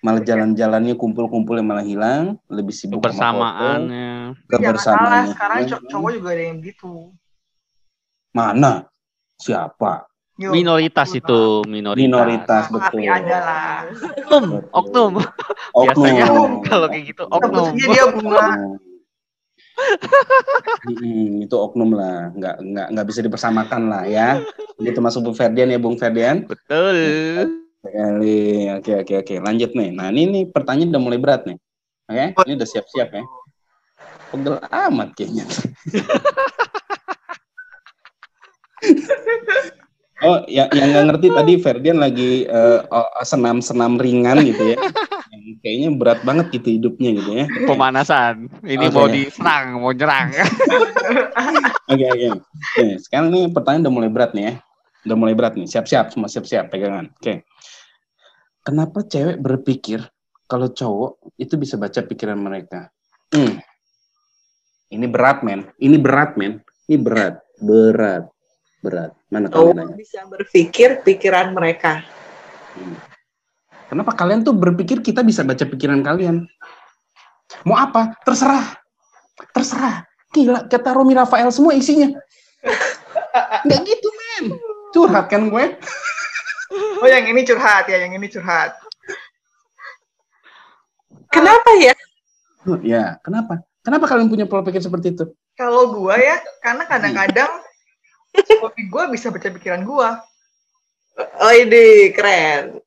[0.00, 4.10] malah jalan-jalannya kumpul-kumpul yang malah hilang lebih sibuk sama foto, Kebersamaannya.
[4.14, 5.66] Tapi jangan salah kebersamaannya sekarang Ya.
[5.68, 6.92] cow- cowok juga ada yang gitu
[8.30, 8.72] mana
[9.36, 10.06] siapa
[10.38, 11.18] Minoritas betul.
[11.18, 11.98] itu, minoritas.
[11.98, 13.70] minoritas Tapi betul ada lah
[14.30, 15.12] Oknum, oknum.
[15.74, 16.50] Biasanya Oknum.
[16.62, 17.66] kalau kayak gitu oknum.
[17.74, 18.46] dia bunga
[20.88, 24.42] Mm-mm, itu oknum lah nggak nggak nggak bisa dipersamakan lah ya
[24.78, 26.96] itu masuk Bu Ferdian ya Bung Ferdian Betul.
[27.78, 28.66] Sekali.
[28.74, 29.34] Oke, oke, oke.
[29.38, 29.94] Lanjut nih.
[29.94, 31.54] Nah, ini nih pertanyaan udah mulai berat nih.
[32.10, 33.22] Oke, ini udah siap-siap ya.
[34.34, 35.46] Pegel amat kayaknya.
[40.24, 44.76] oh, ya, yang nggak ngerti tadi Ferdian lagi eh, oh, senam-senam ringan gitu ya.
[45.30, 47.44] Yang kayaknya berat banget gitu hidupnya gitu ya.
[47.66, 48.48] Pemanasan.
[48.64, 48.94] Ini Oke.
[48.94, 50.28] mau diserang, mau nyerang.
[51.88, 52.28] Oke, oke.
[52.44, 54.52] Oke, sekarang nih pertanyaan udah mulai berat nih ya.
[55.08, 55.64] Udah mulai berat nih.
[55.64, 57.08] Siap-siap, semua siap-siap pegangan.
[57.16, 57.48] Oke.
[58.60, 60.04] Kenapa cewek berpikir
[60.44, 62.92] kalau cowok itu bisa baca pikiran mereka?
[63.32, 63.56] Hmm.
[64.92, 65.64] Ini berat, men.
[65.80, 66.60] Ini berat, men.
[66.84, 67.40] Ini berat.
[67.56, 68.28] Berat.
[68.84, 69.10] Berat.
[69.28, 69.94] Mana kalian nanya?
[69.94, 72.06] Cowok bisa berpikir pikiran mereka.
[73.88, 76.46] Kenapa kalian tuh berpikir kita bisa baca pikiran kalian?
[77.66, 78.14] Mau apa?
[78.22, 78.76] Terserah.
[79.50, 80.04] Terserah.
[80.30, 82.12] Gila, kata Romi Rafael semua isinya.
[83.64, 84.44] Nggak gitu, men.
[84.92, 85.64] Curhat kan gue?
[87.02, 88.76] oh yang ini curhat ya yang ini curhat
[91.32, 91.94] Kenapa ya?
[92.84, 93.64] Ya, kenapa?
[93.80, 95.24] Kenapa kalian punya pola pikir seperti itu?
[95.58, 97.50] kalau gua ya karena kadang-kadang
[98.34, 100.22] suami gua bisa baca pikiran gua
[101.18, 102.78] Oh ini keren.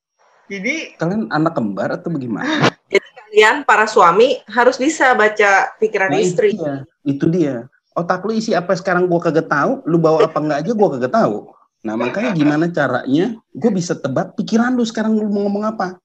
[0.47, 2.71] jadi Kalian anak kembar atau bagaimana?
[2.87, 6.55] Jadi kalian para suami harus bisa baca pikiran Nah, istri.
[6.55, 6.75] Itu dia.
[7.03, 7.55] Itu dia.
[7.91, 11.11] Otak lu isi apa sekarang gua kagak tahu, lu bawa apa enggak aja gua kagak
[11.11, 11.51] tahu.
[11.83, 15.97] Nah, makanya gimana caranya gue bisa tebak pikiran lu sekarang lu mau ngomong apa?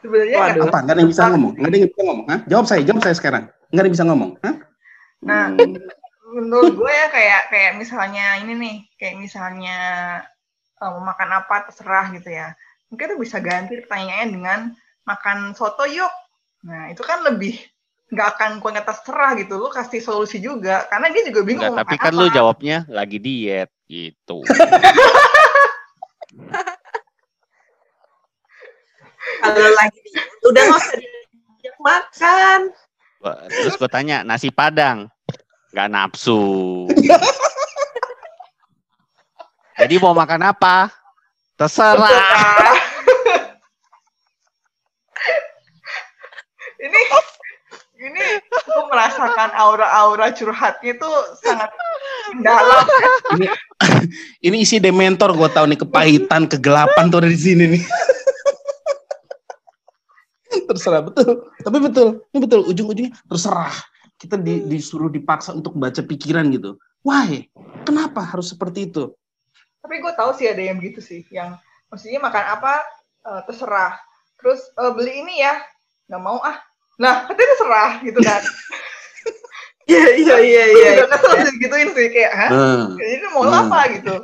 [0.00, 0.64] sebenarnya Waduh.
[0.68, 0.78] Apa?
[0.80, 1.52] Enggak ada yang bisa ngomong.
[1.58, 2.40] Enggak ada yang bisa ngomong, Hah?
[2.48, 3.44] Jawab saya, jawab saya sekarang.
[3.68, 4.54] Enggak ada yang bisa ngomong, Hah?
[5.20, 5.46] Nah.
[5.52, 5.76] Hmm.
[6.30, 9.78] Menurut gue ya kayak kayak misalnya ini nih kayak misalnya
[10.78, 12.54] eh, mau makan apa terserah gitu ya
[12.90, 14.60] mungkin tuh bisa ganti pertanyaannya dengan
[15.06, 16.10] makan soto yuk
[16.62, 17.58] nah itu kan lebih
[18.10, 21.86] nggak akan gue nggak terserah gitu lu kasih solusi juga karena dia juga bingung Enggak,
[21.86, 22.20] tapi kan apa.
[22.20, 24.42] lu jawabnya lagi diet gitu.
[29.40, 30.14] Kalau lagi di-
[30.46, 32.60] udah nggak usah diajak makan.
[33.50, 35.08] Terus gue tanya, nasi padang?
[35.70, 36.42] Gak nafsu.
[39.78, 40.90] Jadi mau makan apa?
[41.56, 42.10] Terserah.
[46.80, 47.00] Ini
[48.00, 51.12] ini gue merasakan aura-aura curhatnya tuh
[51.44, 51.68] sangat
[52.32, 52.88] mendalam
[53.36, 53.46] Ini,
[54.40, 57.84] ini isi dementor gue tahu nih kepahitan, kegelapan tuh ada di sini nih.
[60.70, 63.74] terserah betul, tapi betul, ini betul ujung-ujungnya terserah.
[64.20, 66.76] Kita di- disuruh dipaksa untuk baca pikiran gitu.
[67.00, 67.48] Why?
[67.82, 69.16] Kenapa harus seperti itu?
[69.80, 71.56] tapi gue tahu sih ada yang gitu sih yang
[71.88, 72.84] maksudnya makan apa
[73.22, 73.96] eh, terserah
[74.36, 75.56] terus eh, beli ini ya
[76.06, 76.60] nggak mau ah
[76.94, 78.44] nah katanya terserah gitu kan
[79.88, 80.90] Iya iya iya iya.
[81.00, 82.92] udah kesel sih gituin sih kayak hah Hmm.
[82.94, 83.56] ini mau Hmm.
[83.66, 84.14] apa gitu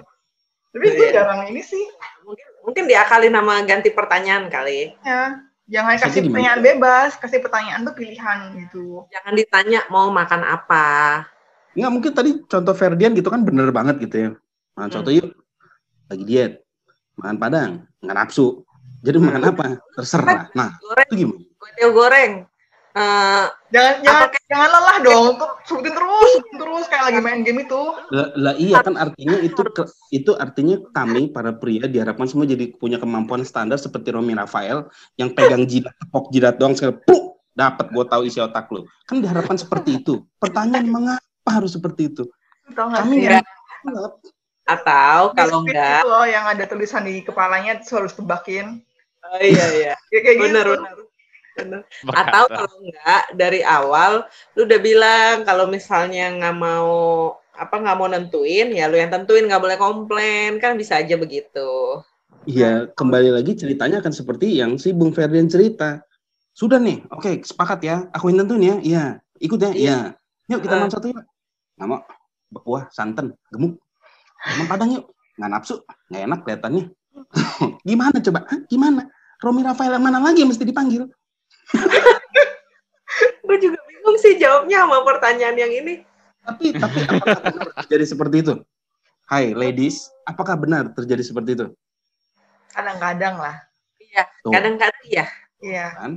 [0.70, 1.12] tapi gue Iya.
[1.16, 1.84] jarang ini sih
[2.22, 4.92] Mungkin mungkin diakalin nama ganti pertanyaan kali.
[5.00, 10.86] ya jangan kasih pertanyaan bebas kasih pertanyaan tuh pilihan gitu Jangan ditanya mau makan apa.
[11.76, 14.30] Nggak mungkin tadi contoh Ferdian gitu kan bener banget gitu ya.
[14.76, 15.20] Nah, contoh Hmm.
[15.20, 15.28] yuk
[16.08, 16.52] lagi diet.
[17.16, 17.70] makan padang,
[18.04, 18.60] nggak nafsu.
[19.00, 19.80] Jadi makan apa?
[19.96, 20.52] Terserah.
[20.52, 21.40] Nah, goreng, itu gimana?
[21.56, 22.32] kue goreng.
[22.96, 25.34] Eh, Jangan jangan jangan lelah dong.
[25.68, 27.82] Sebutin terus, sebutin terus kayak lagi main game itu.
[28.08, 32.72] Lah, lah iya kan artinya itu ke- itu artinya kami para pria diharapkan semua jadi
[32.72, 37.92] punya kemampuan standar seperti Romi Rafael yang pegang jidat tepok jidat doang sekali pluk dapat
[37.92, 38.88] gue tahu isi otak lu.
[39.04, 40.24] Kan diharapkan seperti itu.
[40.40, 42.24] Pertanyaan mengapa harus seperti itu?
[42.72, 43.44] Kami nggak
[43.84, 44.12] jawab.
[44.66, 48.82] atau kalau enggak, itu loh yang ada tulisan di kepalanya harus tebakin.
[49.22, 50.74] oh, iya iya, Ya, kayak benar gitu.
[50.74, 51.05] benar.
[52.20, 56.90] Atau kalau enggak dari awal lu udah bilang kalau misalnya nggak mau
[57.56, 62.00] apa nggak mau nentuin ya lu yang tentuin nggak boleh komplain kan bisa aja begitu.
[62.46, 65.98] Iya, kembali lagi ceritanya akan seperti yang si Bung Ferdian cerita.
[66.54, 67.96] Sudah nih, oke, sepakat ya.
[68.14, 68.76] Aku yang tentuin ya.
[68.78, 69.04] Iya,
[69.42, 69.70] ikut ya.
[69.74, 69.98] Iya.
[70.46, 71.26] Yuk kita makan satu yuk.
[71.74, 72.00] Nggak mau.
[72.54, 73.82] Berkuah, santan, gemuk.
[74.46, 75.04] Makan padang yuk.
[75.36, 76.84] Nggak nafsu, nggak enak kelihatannya.
[77.88, 78.40] Gimana coba?
[78.46, 78.60] Hah?
[78.70, 79.02] Gimana?
[79.42, 81.10] Romi Rafael yang mana lagi yang mesti dipanggil?
[83.46, 85.94] Gue juga bingung sih jawabnya sama pertanyaan yang ini.
[86.46, 88.54] Tapi tapi apakah benar terjadi seperti itu?
[89.26, 91.66] Hai ladies, apakah benar terjadi seperti itu?
[92.70, 93.56] Kadang-kadang lah.
[93.98, 95.26] Iya, kadang-kadang iya,
[95.58, 95.86] Iya.
[95.98, 96.12] kan?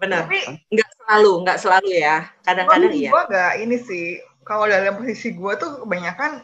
[0.00, 0.24] benar.
[0.26, 0.40] Tapi
[0.72, 2.16] Nggak selalu, nggak selalu ya.
[2.44, 3.10] Kadang-kadang iya.
[3.12, 4.06] gue gak ini sih.
[4.44, 6.42] Kalau dalam posisi gue tuh kebanyakan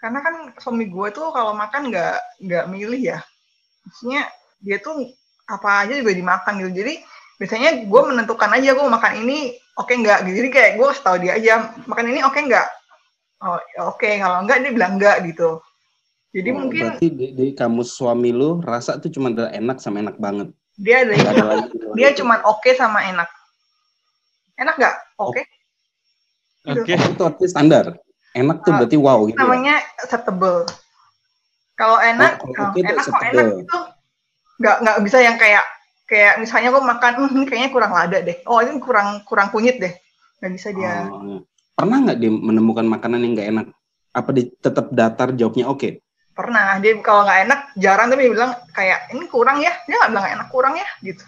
[0.00, 3.18] karena kan suami gue tuh kalau makan nggak nggak milih ya.
[3.88, 4.28] Maksudnya
[4.60, 5.12] dia tuh
[5.48, 6.72] apa aja juga dimakan gitu.
[6.84, 6.94] Jadi
[7.36, 9.38] biasanya gue menentukan aja gue makan ini
[9.74, 10.36] oke nggak gitu.
[10.42, 11.52] Jadi kayak gue kasih tahu dia aja
[11.84, 12.66] makan ini oke nggak.
[13.42, 15.58] Oh ya oke kalau enggak dia bilang enggak gitu.
[16.34, 20.02] Jadi Oh, mungkin berarti di, di kamus suami lu rasa tuh cuma ada enak sama
[20.02, 20.50] enak banget.
[20.74, 22.18] dia ada Nggak lagi dia itu.
[22.22, 23.30] cuman oke sama enak.
[24.58, 24.94] Enak nggak?
[25.18, 25.42] Oke.
[26.64, 26.94] Oke.
[26.94, 27.84] itu artinya standar.
[28.34, 29.38] Enak tuh Ah, berarti wow gitu.
[29.38, 29.42] ya.
[29.46, 30.66] namanya acceptable.
[31.74, 33.78] Kalau enak, Oh, itu enak kok enak itu
[34.58, 35.62] nggak nggak bisa yang kayak
[36.04, 38.36] kayak misalnya gue makan, "Hmm, ini kayaknya kurang lada deh.
[38.44, 39.94] Oh ini kurang kurang kunyit deh.
[40.40, 41.08] Nggak bisa dia.
[41.08, 41.38] Oh, iya.
[41.74, 43.66] Pernah nggak dia menemukan makanan yang nggak enak?
[44.14, 45.98] Apa dia tetap datar jawabnya oke?
[46.34, 49.72] Pernah dia kalau nggak enak jarang tapi dia bilang kayak ini kurang ya.
[49.88, 51.24] Dia nggak bilang enak kurang ya gitu.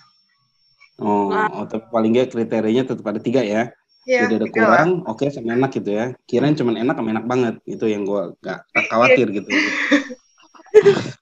[0.97, 3.73] Oh, oh, tapi paling nggak kriterianya tetap ada tiga ya.
[4.07, 4.31] Iya.
[4.31, 6.15] Jadi ada kurang, oke sama enak gitu ya.
[6.31, 7.55] Kirain cuma enak sama enak banget.
[7.67, 9.49] Itu yang gua nggak nggak khawatir gitu.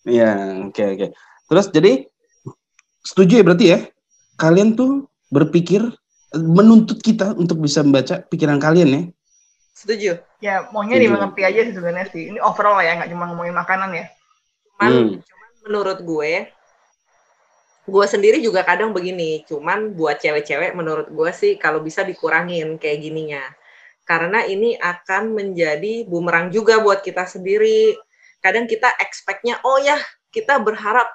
[0.00, 1.06] Iya, oke oke.
[1.44, 1.92] Terus jadi
[3.04, 3.78] setuju ya berarti ya?
[4.36, 5.84] Kalian tuh berpikir
[6.34, 9.02] menuntut kita untuk bisa membaca pikiran kalian ya?
[9.74, 10.12] Setuju.
[10.40, 11.06] Ya maunya Setuju.
[11.08, 12.22] dimengerti aja sih sebenarnya sih.
[12.34, 14.06] Ini overall lah ya nggak cuma ngomongin makanan ya.
[14.76, 15.10] Cuman, Hmm.
[15.20, 16.32] cuman menurut gue,
[17.90, 19.44] gue sendiri juga kadang begini.
[19.44, 23.42] Cuman buat cewek-cewek, menurut gue sih kalau bisa dikurangin kayak gininya.
[24.06, 27.94] Karena ini akan menjadi bumerang juga buat kita sendiri.
[28.40, 30.00] Kadang kita expect-nya, oh ya
[30.32, 31.10] kita berharap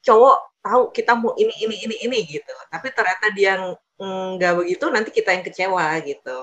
[0.00, 2.52] cowok tahu kita mau ini ini ini ini gitu.
[2.68, 3.56] Tapi ternyata dia
[4.00, 6.38] nggak begitu, nanti kita yang kecewa gitu.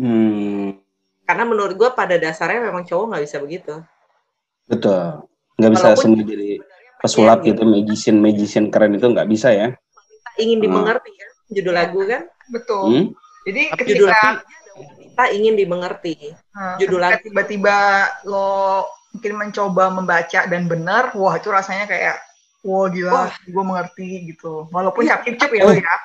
[0.00, 0.80] Hmm,
[1.22, 3.74] Karena menurut gue pada dasarnya memang cowok nggak bisa begitu.
[4.64, 5.26] betul.
[5.58, 6.50] Nggak bisa Walaupun semua jadi
[6.98, 9.68] pesulap pengen gitu, magician magician keren itu nggak bisa ya?
[9.74, 10.62] Kita ingin Ah.
[10.64, 12.22] dimengerti kan, judul lagu kan.
[12.50, 12.82] Betul.
[12.86, 13.04] Hmm?
[13.40, 14.42] Jadi Tapi Judul ketika lagu
[15.00, 16.14] kita ingin dimengerti.
[16.50, 17.24] Nah, Judul ketika lagu.
[17.26, 17.76] tiba-tiba
[18.24, 18.48] lo
[19.10, 22.16] mungkin mencoba membaca dan benar, wah itu rasanya kayak
[22.62, 23.32] wah gila, Wah.
[23.32, 24.68] gue mengerti gitu.
[24.70, 25.18] Walaupun Iya.
[25.18, 25.72] capcip ya Oh.
[25.72, 25.96] lo ya,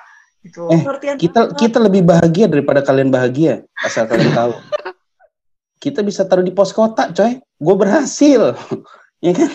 [0.46, 0.64] gitu.
[0.70, 4.54] Eh, Pengertian kita kita lebih bahagia daripada kalian bahagia asal kalian tahu
[5.82, 8.54] kita bisa taruh di pos kotak coy gue berhasil
[9.26, 9.50] ya kan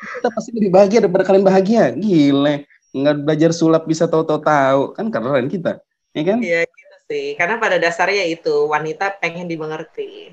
[0.00, 2.64] kita pasti lebih bahagia daripada kalian bahagia gile
[2.96, 5.84] nggak belajar sulap bisa tahu-tahu tahu kan keren kita
[6.16, 7.26] ya kan Iya gitu sih.
[7.36, 10.32] Karena pada dasarnya itu wanita pengen dimengerti.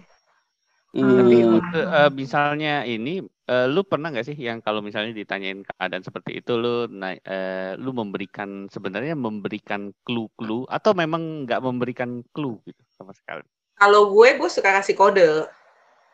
[0.97, 3.09] Tapi Hmm, untuk eh, misalnya ini,
[3.51, 6.69] eh, lu pernah nggak sih yang kalau misalnya ditanyain keadaan seperti itu, lu
[7.01, 13.45] na- eh, lu memberikan sebenarnya memberikan clue-clue atau memang nggak memberikan clue gitu sama sekali?
[13.79, 15.29] Kalau gue, gue suka kasih kode.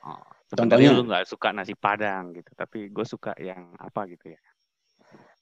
[0.04, 0.20] Oh,
[0.58, 0.92] Contohnya?
[0.92, 4.40] sebenarnya lu nggak suka nasi padang gitu, tapi gue suka yang apa gitu ya,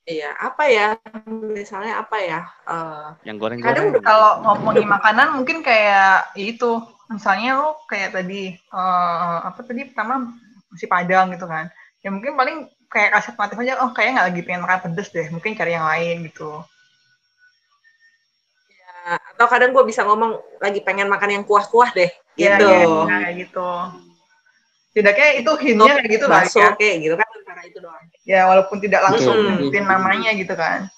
[0.02, 0.98] Iya, apa ya?
[1.30, 2.40] Misalnya apa ya?
[2.66, 4.02] Eh, yang Kadang goreng-goreng.
[4.02, 10.34] kalau ngomongin makanan mungkin kayak itu, misalnya lo kayak tadi eh, apa tadi pertama
[10.74, 11.70] si padang gitu kan.
[12.02, 15.28] Ya mungkin paling kayak kasih alternatif aja, oh kayaknya nggak lagi pengen makan pedes deh,
[15.30, 16.50] mungkin cari yang lain gitu.
[18.74, 22.10] ya, atau kadang gue bisa ngomong lagi pengen makan yang kuah-kuah deh.
[22.36, 22.68] Iya, Gitu.
[22.68, 23.70] iya, kayak gitu.
[24.92, 26.70] Tidaknya itu hintnya kayak gitu lah ya.
[26.76, 27.31] kayak gitu kan
[27.62, 28.06] antara itu doang.
[28.26, 29.46] Ya walaupun tidak langsung Hmm.
[29.62, 30.90] nyebutin namanya gitu kan.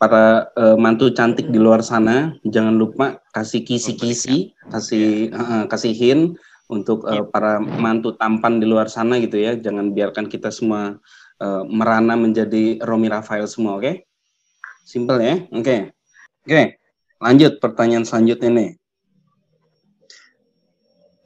[0.00, 6.40] para eh, mantu cantik di luar sana jangan lupa kasih kisi-kisi kasih eh, eh, kasihin
[6.72, 9.58] untuk uh, para mantu tampan di luar sana gitu ya.
[9.58, 11.02] Jangan biarkan kita semua
[11.42, 13.82] uh, merana menjadi Romi Rafael semua, oke?
[13.82, 13.94] Okay?
[14.86, 15.66] Simple ya, oke.
[15.66, 15.80] Okay.
[16.46, 16.66] Oke, okay.
[17.18, 18.70] lanjut pertanyaan selanjutnya nih.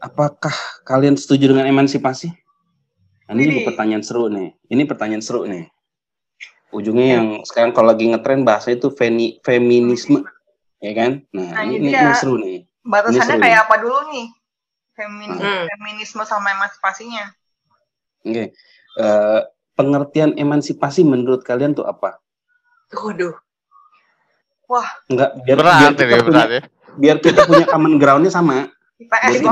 [0.00, 0.56] Apakah
[0.88, 2.43] kalian setuju dengan emansipasi?
[3.24, 4.52] Nah, ini pertanyaan seru nih.
[4.68, 5.64] Ini pertanyaan seru nih.
[6.74, 10.26] Ujungnya yang sekarang kalau lagi ngetren bahasa itu femi, feminisme,
[10.82, 11.22] ya kan?
[11.30, 12.66] Nah, nah ini, ini, ini seru nih.
[12.84, 14.26] Batasannya kayak apa dulu nih?
[14.94, 15.64] Femin hmm.
[15.70, 17.32] Feminisme sama emansipasinya.
[18.22, 18.30] Oke.
[18.30, 18.46] Okay.
[18.94, 19.40] Uh, eh,
[19.74, 22.22] pengertian emansipasi menurut kalian tuh apa?
[22.94, 23.34] Waduh.
[24.70, 24.88] Wah.
[25.10, 26.62] Enggak, biar, berat, biar kita punya, ya.
[26.94, 28.70] biar kita punya common groundnya sama.
[29.02, 29.42] IPS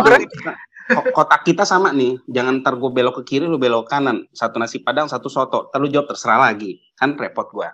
[0.90, 2.18] kotak kita sama nih.
[2.27, 4.27] Jangan ntar gue belok ke kiri, lu belok ke kanan.
[4.35, 5.71] Satu nasi padang, satu soto.
[5.79, 6.83] Lu jawab terserah lagi.
[6.99, 7.68] Kan repot gue.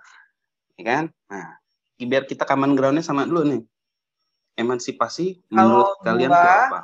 [0.79, 1.05] Ya kan?
[1.33, 1.59] Nah,
[1.99, 3.63] biar kita common groundnya sama dulu nih.
[4.59, 6.81] Emansipasi menurut Kalau kalian itu apa?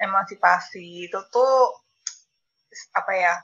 [0.00, 1.52] Emansipasi itu tuh
[2.96, 3.34] apa ya?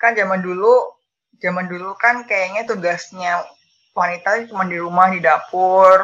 [0.00, 0.92] Kan zaman dulu,
[1.40, 3.44] zaman dulu kan kayaknya tugasnya
[3.94, 6.02] wanita cuma di rumah di dapur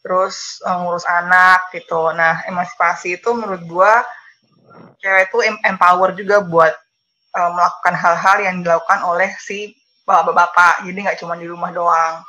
[0.00, 2.12] terus uh, ngurus anak gitu.
[2.16, 4.02] Nah, emansipasi itu menurut gua
[5.00, 6.72] cewek itu empower juga buat
[7.36, 10.84] uh, melakukan hal-hal yang dilakukan oleh si bapak-bapak.
[10.84, 12.20] Jadi nggak cuma di rumah doang.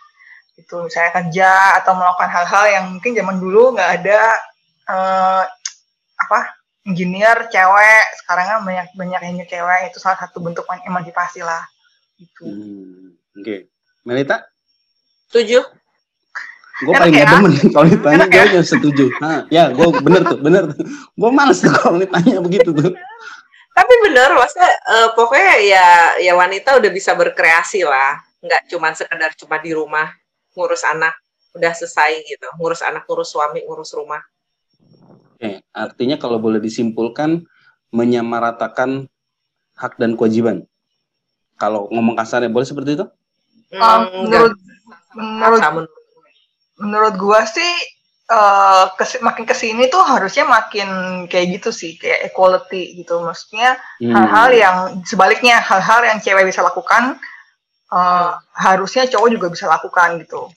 [0.56, 4.22] Itu misalnya kerja atau melakukan hal-hal yang mungkin zaman dulu nggak ada
[4.92, 5.44] uh,
[6.22, 6.40] apa
[6.86, 8.06] engineer cewek.
[8.24, 9.82] Sekarang kan banyak banyak yang cewek.
[9.90, 11.66] Itu salah satu bentuk emansipasi lah.
[12.22, 12.46] Gitu.
[12.46, 13.60] Hmm, Oke, okay.
[14.06, 14.46] Melita?
[15.32, 15.81] Setuju
[16.82, 18.62] gue paling gak demen kalau ditanya gue ya?
[18.65, 19.06] setuju.
[19.22, 20.86] Nah, ya gue bener tuh bener tuh.
[21.13, 22.94] Gue males tuh kalau ditanya begitu tuh.
[23.72, 25.88] Tapi bener maksudnya uh, pokoknya ya
[26.20, 28.17] ya wanita udah bisa berkreasi lah.
[28.41, 30.10] Nggak cuma sekedar cuma di rumah
[30.58, 31.13] ngurus anak
[31.54, 32.48] udah selesai gitu.
[32.58, 34.20] Ngurus anak ngurus suami ngurus rumah.
[35.38, 37.46] Oke, artinya kalau boleh disimpulkan
[37.94, 39.06] menyamaratakan
[39.78, 40.65] hak dan kewajiban.
[41.62, 43.06] Kalau ngomong kasarnya boleh seperti itu?
[43.72, 44.58] Hmm, menurut,
[45.15, 45.89] menurut,
[46.82, 47.72] menurut gua sih
[48.32, 50.89] uh, kes, makin ke sini tuh harusnya makin
[51.30, 54.12] kayak gitu sih kayak equality gitu maksudnya hmm.
[54.12, 54.60] hal-hal hmm.
[54.60, 57.22] yang sebaliknya hal-hal yang cewek bisa lakukan
[57.94, 60.50] uh, harusnya cowok juga bisa lakukan gitu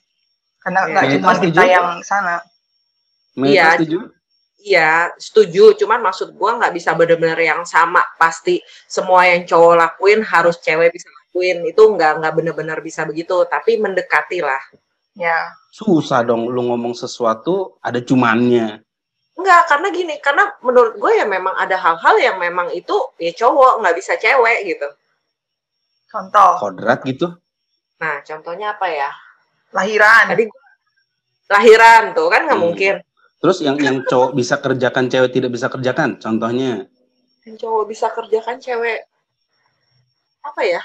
[0.65, 0.91] karena iya.
[0.91, 2.41] nggak cuma kita yang sana
[3.37, 3.77] iya
[4.65, 5.77] Iya, setuju.
[5.77, 8.01] Cuman maksud gua nggak bisa benar-benar yang sama.
[8.17, 8.57] Pasti
[8.89, 11.61] semua yang cowok lakuin harus cewek bisa lakuin.
[11.69, 13.45] Itu nggak nggak benar-benar bisa begitu.
[13.45, 14.57] Tapi mendekati lah.
[15.15, 15.55] Ya.
[15.71, 18.83] Susah dong lu ngomong sesuatu ada cumannya.
[19.35, 23.83] Enggak, karena gini, karena menurut gue ya memang ada hal-hal yang memang itu ya cowok
[23.83, 24.87] nggak bisa cewek gitu.
[26.07, 26.55] Contoh.
[26.59, 27.35] Kodrat gitu.
[27.99, 29.11] Nah, contohnya apa ya?
[29.75, 30.31] Lahiran.
[30.31, 30.47] Tadi
[31.51, 32.65] lahiran tuh kan nggak hmm.
[32.67, 32.95] mungkin.
[33.43, 36.87] Terus yang yang cowok bisa kerjakan cewek tidak bisa kerjakan, contohnya?
[37.43, 39.03] Yang cowok bisa kerjakan cewek
[40.41, 40.81] apa ya?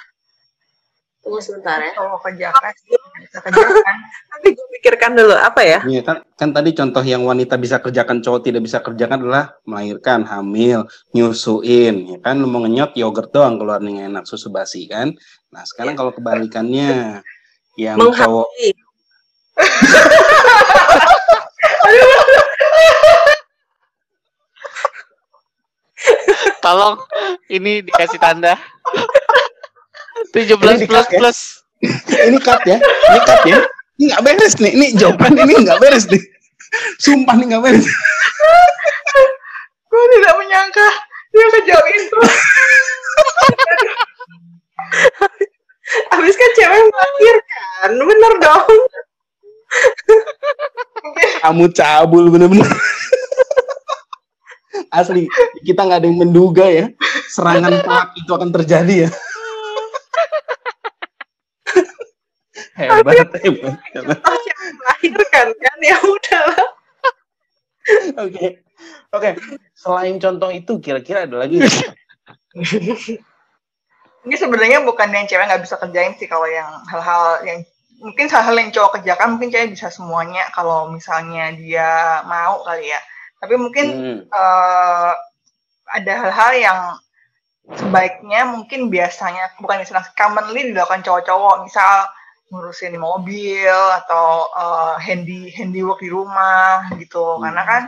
[1.21, 1.93] Tunggu sebentar ya.
[1.93, 2.73] Kalau kerjakan,
[3.21, 3.97] bisa kerjakan.
[4.33, 5.79] Nanti gue pikirkan dulu apa ya?
[5.85, 10.25] Iya kan, kan tadi contoh yang wanita bisa kerjakan, cowok tidak bisa kerjakan adalah melahirkan,
[10.25, 12.41] hamil, nyusuin, ya kan?
[12.41, 15.13] Lu mau ngenyot yogurt doang keluar nih enak susu basi kan?
[15.53, 15.99] Nah sekarang ya.
[16.01, 17.21] kalau kebalikannya,
[17.77, 18.49] yang cowok.
[26.61, 26.97] Tolong
[27.53, 28.57] ini dikasih tanda.
[30.33, 31.19] 17 plus ya.
[31.19, 31.39] plus.
[32.29, 32.77] ini cut ya.
[32.81, 33.59] Ini cut ya.
[34.01, 34.73] Ini nggak beres nih.
[34.77, 36.23] Ini jawaban ini nggak beres nih.
[37.01, 37.87] Sumpah nih nggak beres.
[39.91, 40.89] Gue tidak menyangka
[41.31, 42.19] dia kejauh itu.
[46.15, 48.79] Habis kan cewek melahirkan, bener dong.
[51.43, 52.71] Kamu cabul bener-bener.
[54.91, 55.27] Asli,
[55.67, 56.91] kita nggak ada yang menduga ya
[57.31, 59.11] serangan telak itu akan terjadi ya.
[62.81, 63.15] Hebat.
[63.17, 64.19] hebat, hebat.
[64.25, 65.77] yang melahirkan kan?
[65.85, 66.45] Ya udah
[68.25, 68.47] oke.
[69.13, 69.31] Oke.
[69.75, 71.61] Selain contoh itu kira-kira ada lagi
[74.21, 77.65] ini sebenarnya bukan yang cewek nggak bisa kerjain sih kalau yang hal-hal yang
[78.01, 83.01] mungkin hal-hal yang cowok kerjakan mungkin cewek bisa semuanya kalau misalnya dia mau kali ya.
[83.41, 84.19] Tapi mungkin hmm.
[84.29, 85.13] uh,
[85.89, 86.79] ada hal-hal yang
[87.71, 91.65] sebaiknya mungkin biasanya bukan misalnya commonly dilakukan cowok-cowok.
[91.65, 92.09] Misal
[92.51, 93.71] ngurusin mobil
[94.05, 97.43] atau uh, handy handywork di rumah gitu hmm.
[97.47, 97.83] karena kan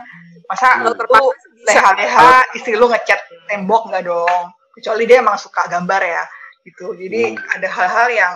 [0.47, 0.95] masa hmm.
[0.97, 1.23] lu
[1.67, 3.19] leha-leha istri lu ngecat
[3.51, 6.23] tembok nggak dong kecuali dia emang suka gambar ya
[6.63, 7.55] gitu jadi hmm.
[7.59, 8.33] ada hal-hal yang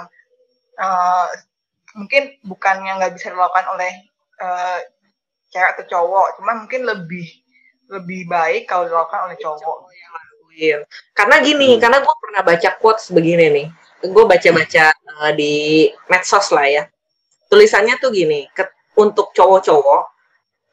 [0.83, 1.27] uh,
[1.95, 3.91] mungkin bukannya nggak bisa dilakukan oleh
[4.43, 4.83] uh,
[5.47, 7.27] cewek atau cowok cuman mungkin lebih
[7.87, 9.77] lebih baik kalau dilakukan oleh cowok.
[10.57, 10.77] Iya.
[11.13, 11.81] Karena gini, Hmm.
[11.81, 13.67] karena gue pernah baca quotes begini nih.
[14.03, 15.53] Gue baca-baca eh, di
[16.09, 16.83] medsos lah ya.
[17.47, 20.03] Tulisannya tuh gini, ke- untuk cowok-cowok,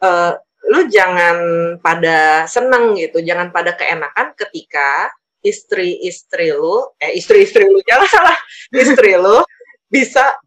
[0.04, 0.32] eh,
[0.72, 1.36] lu jangan
[1.84, 5.12] pada seneng gitu, jangan pada keenakan ketika
[5.44, 8.36] istri-istri lu, eh istri-istri lu, jangan salah,
[8.72, 9.44] istri lu
[9.92, 10.40] bisa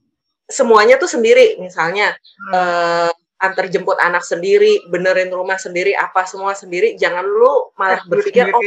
[0.50, 1.62] semuanya tuh sendiri.
[1.62, 2.18] Misalnya,
[2.50, 2.54] Hmm.
[2.54, 6.98] eh, antar jemput anak sendiri, benerin rumah sendiri, apa semua sendiri.
[6.98, 8.62] Jangan lu malah berpikir oh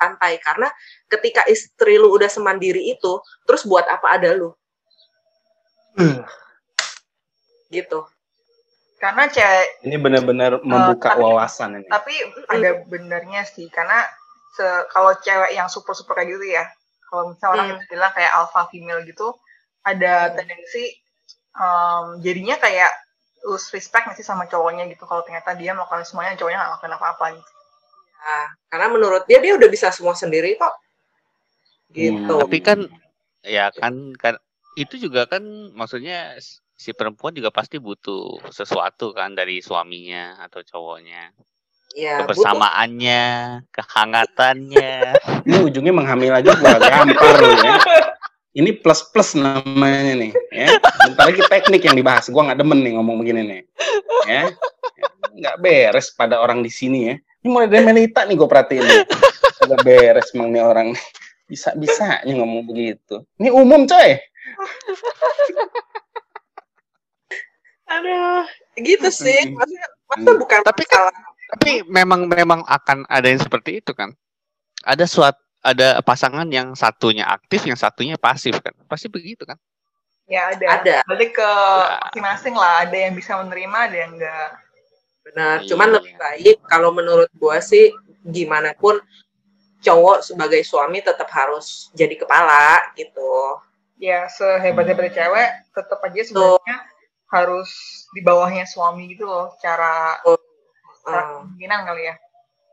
[0.00, 0.72] santai karena
[1.06, 3.12] ketika istri lu udah semandiri itu,
[3.44, 4.56] terus buat apa ada lu?
[7.68, 8.00] Gitu.
[8.96, 11.88] Karena cewek Ini benar-benar membuka tapi- wawasan ini.
[11.88, 12.12] tapi
[12.48, 14.04] ada benernya sih karena
[14.52, 16.64] se- kalau cewek yang super super kayak gitu ya
[17.08, 17.88] kalau misalnya orang Hmm.
[17.88, 19.32] bilang kayak alpha female gitu
[19.82, 20.36] ada Hmm.
[20.36, 20.84] tendensi
[21.56, 22.92] um, jadinya kayak
[23.40, 26.92] lose respect nggak sih sama cowoknya gitu kalau ternyata dia melakukan semuanya cowoknya nggak melakukan
[27.00, 27.50] apa-apa gitu.
[28.20, 30.74] Nah, karena menurut dia dia udah bisa semua sendiri kok.
[31.90, 32.20] Gitu.
[32.20, 32.40] Hmm.
[32.44, 32.78] Tapi kan
[33.40, 34.34] ya kan kan
[34.76, 35.42] itu juga kan
[35.72, 36.36] maksudnya
[36.76, 41.32] si perempuan juga pasti butuh sesuatu kan dari suaminya atau cowoknya.
[41.90, 43.24] ya, butuh- Kebersamaannya,
[43.74, 44.92] kehangatannya.
[45.48, 47.74] Ini ujungnya menghamil aja gua gampar lu ya.
[48.50, 50.78] Ini plus plus namanya nih, ya.
[51.06, 52.30] Bentar lagi teknik yang dibahas.
[52.30, 53.60] Gua nggak demen nih ngomong begini nih,
[54.30, 54.42] ya.
[55.34, 57.16] Nggak beres pada orang di sini ya.
[57.40, 58.84] Ini mulai dari Melita nih gue perhatiin.
[59.60, 61.02] Agak beres emang nih orang nih.
[61.46, 63.24] Bisa-bisanya ngomong begitu.
[63.36, 64.20] Ini umum coy.
[67.90, 68.44] Aduh,
[68.78, 69.40] gitu sih.
[69.42, 69.58] Hmm.
[69.58, 71.28] Maksudnya, maksudnya bukan Tapi kan- masalah.
[71.50, 74.14] Tapi memang memang akan ada yang seperti itu kan.
[74.86, 78.70] Ada suat ada pasangan yang satunya aktif, yang satunya pasif kan.
[78.86, 79.58] Pasti begitu kan.
[80.30, 80.96] ya ada Ada.
[81.10, 81.98] balik ke Ya.
[82.06, 84.46] masing-masing lah ada yang bisa menerima ada yang enggak
[85.30, 85.68] Benar, Iya.
[85.68, 88.98] cuman lebih baik kalau menurut gua sih gimana pun
[89.80, 93.56] cowok sebagai suami tetap harus jadi kepala gitu.
[93.96, 96.76] ya sehebat-hebatnya cewek tetap aja sebenarnya
[97.28, 97.68] harus
[98.10, 100.16] di bawahnya suami gitu loh cara
[101.00, 102.16] cara Hmm, kemungkinan kali ya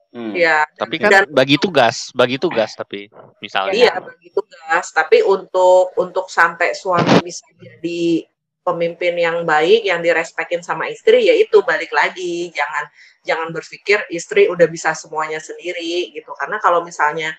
[0.08, 0.32] Hmm.
[0.32, 3.76] Iya, Tapi kan Dan- bagi tugas, bagi tugas tapi misalnya.
[3.76, 4.88] iya bagi tugas.
[4.90, 8.24] Tapi untuk untuk sampai suami bisa jadi
[8.68, 12.52] pemimpin yang baik, yang direspekin sama istri, ya itu balik lagi.
[12.52, 12.84] Jangan
[13.24, 16.36] jangan berpikir istri udah bisa semuanya sendiri gitu.
[16.36, 17.32] Karena kalau misalnya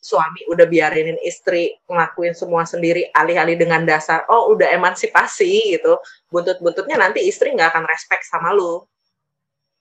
[0.00, 6.00] suami udah biarinin istri ngelakuin semua sendiri alih-alih dengan dasar oh udah emansipasi gitu
[6.32, 8.80] buntut-buntutnya nanti istri nggak akan respect sama lu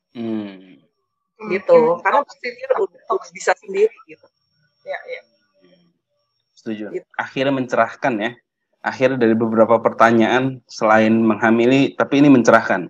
[0.09, 0.75] Hmm.
[1.53, 4.27] gitu Mungkin karena pasti dia udah, udah bisa sendiri gitu
[4.83, 5.21] ya ya
[6.59, 6.91] Setuju.
[6.91, 7.07] Gitu.
[7.15, 8.31] Akhirnya mencerahkan ya.
[8.79, 12.87] Akhirnya dari beberapa pertanyaan selain menghamili, tapi ini mencerahkan.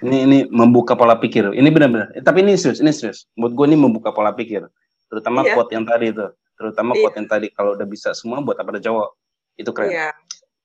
[0.00, 1.52] Ini ini membuka pola pikir.
[1.52, 2.16] Ini benar-benar.
[2.16, 3.28] Eh, tapi ini serius, ini serius.
[3.36, 4.64] Buat gue ini membuka pola pikir.
[5.12, 5.52] Terutama Iya.
[5.52, 6.26] quote yang tadi itu.
[6.56, 7.00] Terutama Iya.
[7.04, 9.08] quote yang tadi kalau udah bisa semua buat apa ada cowok.
[9.56, 9.92] Itu keren.
[9.92, 10.08] Iya.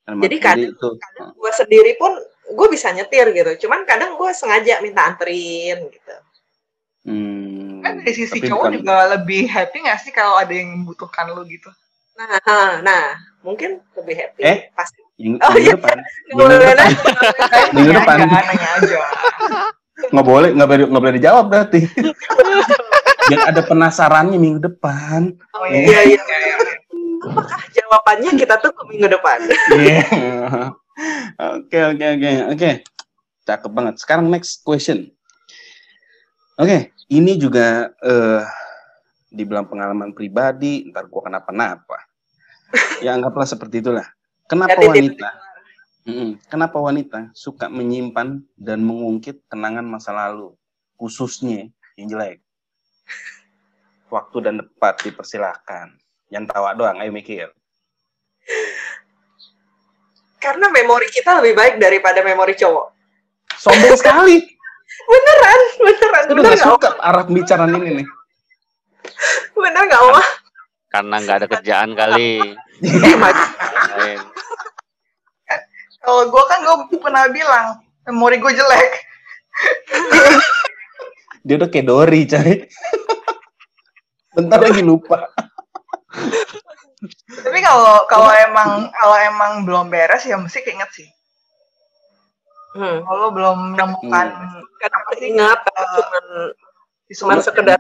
[0.07, 0.88] Keren Jadi kadang- itu.
[0.97, 2.11] kadang gue sendiri pun
[2.51, 6.15] gue bisa nyetir gitu cuman kadang gue sengaja minta anterin gitu
[7.01, 11.32] Hmm, kan dari sisi cowok bukan- juga lebih happy nggak sih kalau ada yang membutuhkan
[11.32, 11.72] lu gitu
[12.13, 14.57] nah, nah mungkin lebih happy Eh?
[14.71, 15.73] pasti Minggu, Oh, minggu iya.
[15.77, 15.97] depan.
[16.33, 16.87] Nggak Minggu depan.
[17.71, 18.17] Minggu depan.
[18.25, 18.99] nanya aja
[20.11, 21.79] Nggak boleh, nggak boleh, nggak boleh dijawab berarti.
[23.29, 25.29] Biar ada penasarannya minggu depan.
[25.53, 26.19] oh iya iya
[27.21, 29.37] apakah jawabannya kita tunggu minggu depan
[29.71, 30.03] Iya.
[31.53, 32.69] Oke oke oke oke.
[33.41, 33.95] Cakep banget.
[34.01, 35.13] Sekarang next question.
[36.57, 38.41] Oke, ini juga eh
[39.29, 42.11] dibilang pengalaman pribadi, ntar gua kenapa-napa.
[43.01, 44.05] Ya anggaplah seperti itulah.
[44.45, 45.30] Kenapa wanita?
[46.49, 50.53] Kenapa wanita suka menyimpan dan mengungkit kenangan masa lalu,
[50.97, 52.41] khususnya yang jelek?
[54.11, 55.95] Waktu dan tempat dipersilahkan.
[56.34, 57.49] Yang tawa doang, ayo mikir.
[60.41, 62.97] karena memori kita lebih baik daripada memori cowok
[63.61, 64.41] Sombong sekali.
[65.05, 68.07] beneran beneran udah bener gak suka arah pembicaraan ini nih.
[69.53, 70.24] bener nggak Oma
[70.91, 72.43] Karena nggak ada kerjaan kali.
[72.83, 74.19] Lain.
[76.01, 77.77] kalau gue kan gue pernah bilang
[78.09, 78.91] memori gue jelek
[81.45, 82.55] Dia udah kayak Dori, cari.
[84.33, 85.29] Bentar lagi lupa.
[87.41, 91.09] tapi kalau kalau emang kalau emang belum beres ya mesti keinget sih
[92.77, 93.01] hmm.
[93.09, 94.27] kalau belum menemukan
[94.85, 96.25] apa sih ingat cuman
[97.14, 97.78] sumber- sekedar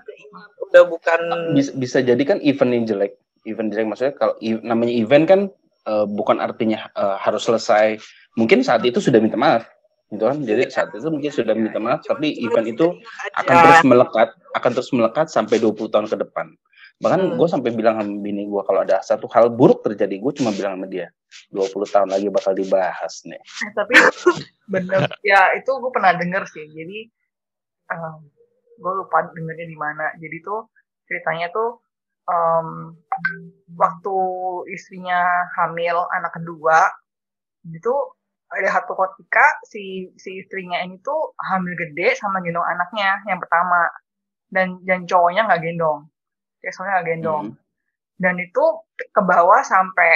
[0.61, 1.19] udah bukan
[1.51, 3.15] Bisa, bisa jadi kan event yang jelek.
[3.41, 5.41] Event jelek maksudnya kalau namanya event kan
[5.83, 7.99] eh, bukan artinya eh, harus selesai.
[8.33, 9.67] Mungkin saat itu sudah minta maaf.
[10.07, 12.99] gitu kan jadi saat itu mungkin sudah minta maaf tapi event itu
[13.33, 16.51] akan terus melekat akan terus melekat sampai 20 tahun ke depan
[16.99, 17.39] bahkan Hmm.
[17.39, 20.75] gue sampai bilang sama bini gue kalau ada satu hal buruk terjadi gue cuma bilang
[20.75, 21.15] sama dia
[21.49, 23.93] 20 tahun lagi bakal dibahas nih Eh, tapi
[24.75, 27.07] bener ya itu gue pernah denger sih jadi
[28.83, 30.05] gue lupa dengernya di mana.
[30.21, 30.59] Jadi tuh
[31.07, 31.69] ceritanya tuh
[32.29, 32.67] em,
[33.77, 34.15] waktu
[34.75, 35.19] istrinya
[35.57, 36.89] hamil anak kedua
[37.69, 37.93] itu
[38.51, 43.87] ada satu ketika si si istrinya ini tuh hamil gede sama gendong anaknya yang pertama.
[44.51, 45.99] Dan dan cowoknya nggak gendong.
[46.63, 47.45] Cowoknya nggak gendong.
[47.55, 47.59] Hmm.
[48.21, 48.63] dan itu
[48.97, 50.13] ke bawah sampai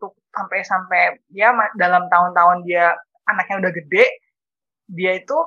[0.00, 1.02] tuh sampai sampai
[1.32, 2.92] dia ma- dalam tahun-tahun dia
[3.30, 4.04] anaknya udah gede
[4.92, 5.38] dia itu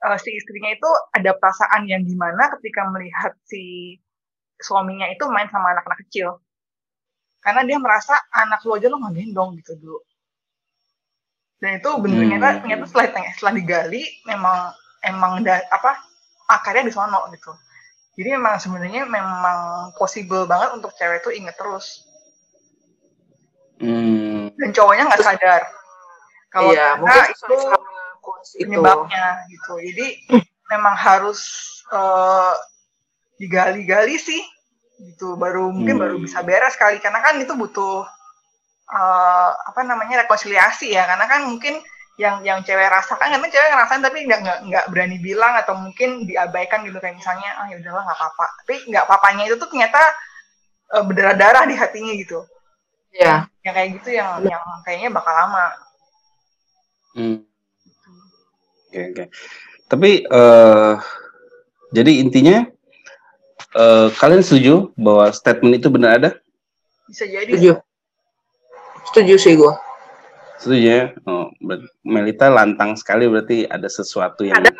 [0.00, 3.96] eh, si istrinya itu ada perasaan yang gimana ketika melihat si
[4.60, 6.40] suaminya itu main sama anak-anak kecil.
[7.40, 9.98] Karena dia merasa anak lu aja lo nggak gendong gitu dulu.
[11.60, 12.24] Dan itu bener Hmm.
[12.28, 14.58] ternyata ternyata setelah setelah digali memang
[15.04, 15.96] emang da, apa
[16.48, 17.52] akarnya di sono gitu.
[18.20, 22.04] Jadi memang sebenarnya memang possible banget untuk cewek itu inget terus.
[23.80, 24.52] Hmm.
[24.60, 25.62] dan cowoknya nggak sadar.
[26.52, 27.56] Kalau iya, mungkin itu
[28.56, 29.72] penyebabnya gitu.
[29.80, 30.06] Jadi
[30.70, 31.40] memang harus
[31.90, 32.54] eh,
[33.40, 34.42] digali-gali sih
[35.00, 35.34] gitu.
[35.34, 36.02] Baru mungkin Hmm.
[36.04, 37.00] baru bisa beres kali.
[37.00, 38.06] Karena kan itu butuh
[38.90, 41.06] eh, apa namanya rekonsiliasi ya.
[41.06, 41.78] Karena kan mungkin
[42.20, 46.84] yang yang cewek rasakan kan cewek ngerasain tapi nggak nggak berani bilang atau mungkin diabaikan
[46.84, 47.00] gitu.
[47.00, 48.46] Kayak misalnya ah ya udahlah nggak apa-apa.
[48.64, 50.00] Tapi nggak papanya itu tuh ternyata
[50.94, 52.44] eh, berdarah-darah di hatinya gitu.
[53.10, 53.50] Iya.
[53.66, 55.74] yang kayak gitu yang yang kayaknya bakal lama.
[57.18, 57.42] Hmm.
[58.90, 59.24] Oke oke.
[59.86, 60.94] Tapi eh
[61.94, 62.66] jadi intinya
[63.78, 66.30] eh kalian setuju bahwa statement itu benar ada?
[67.10, 67.72] bisa jadi Setuju.
[69.10, 69.74] Setuju sih gue.
[70.62, 71.02] Setuju ya?
[71.26, 71.50] Oh,
[72.06, 74.70] Melita lantang sekali berarti ada sesuatu yang Ada.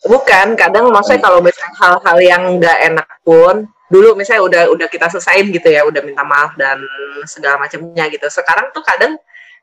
[0.00, 5.12] Bukan, kadang maksudnya kalau misalnya hal-hal yang nggak enak pun, dulu misalnya udah udah kita
[5.12, 6.80] selesaiin gitu ya, udah minta maaf dan
[7.28, 8.24] segala macamnya gitu.
[8.32, 9.20] Sekarang tuh kadang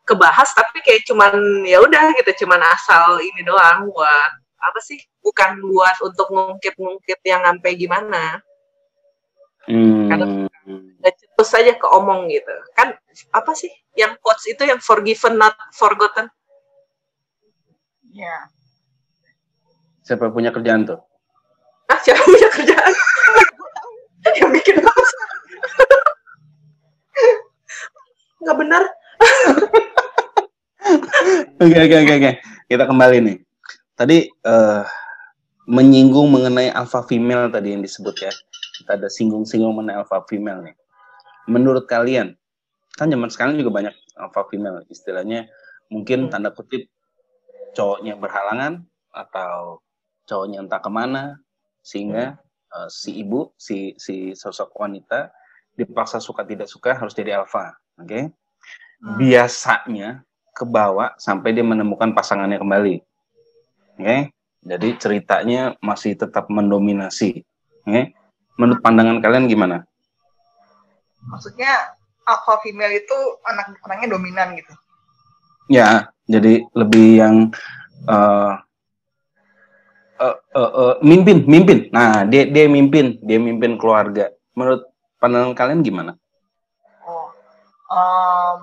[0.08, 1.36] kebahas tapi kayak cuman
[1.68, 4.98] ya udah gitu, cuman asal ini doang buat apa sih?
[5.20, 8.40] Bukan buat untuk ngungkit-ngungkit yang sampai gimana.
[9.68, 10.08] Hmm.
[10.08, 12.56] Udah terus saja ke omong gitu.
[12.74, 12.96] Kan
[13.36, 13.70] apa sih?
[14.00, 16.32] Yang quotes itu yang forgiven not forgotten.
[18.16, 18.50] ya
[20.08, 21.04] Siapa punya kerjaan tuh?
[21.92, 22.94] Ah, siapa punya kerjaan?
[24.40, 24.80] yang bikin.
[28.44, 28.84] Nggak benar.
[31.58, 32.32] Oke oke oke oke.
[32.68, 33.38] Kita kembali nih.
[33.98, 34.84] Tadi eh
[35.68, 38.32] menyinggung mengenai alpha female tadi yang disebut ya.
[38.80, 40.76] Kita ada singgung-singgung mengenai alpha female nih.
[41.52, 42.36] Menurut kalian,
[42.96, 45.48] kan zaman sekarang juga banyak alpha female istilahnya
[45.88, 46.32] mungkin Hmm.
[46.32, 46.88] tanda kutip
[47.76, 48.84] cowoknya berhalangan
[49.16, 49.80] atau
[50.28, 51.40] cowoknya entah ke mana
[51.84, 52.36] sehingga
[52.76, 55.32] eh, si ibu si si sosok wanita
[55.80, 58.28] dipaksa suka tidak suka harus jadi alpha, oke?
[58.28, 59.16] Hmm.
[59.16, 60.27] Biasanya
[60.58, 62.96] kebawa sampai dia menemukan pasangannya kembali.
[64.02, 64.34] Oke.
[64.66, 67.46] Jadi ceritanya masih tetap mendominasi.
[67.86, 68.18] Oke.
[68.58, 69.86] Menurut pandangan kalian gimana?
[71.28, 71.92] maksudnya
[72.24, 74.74] alpha female itu anak anaknya dominan gitu
[75.68, 77.36] Ya, jadi lebih yang
[78.08, 78.54] eh
[80.16, 81.92] eh, eh, eh, mimpin, mimpin.
[81.92, 84.32] Nah, dia dia mimpin, dia mimpin keluarga.
[84.56, 84.88] Menurut
[85.20, 86.16] pandangan kalian gimana?
[87.04, 87.36] oh
[87.92, 88.60] em,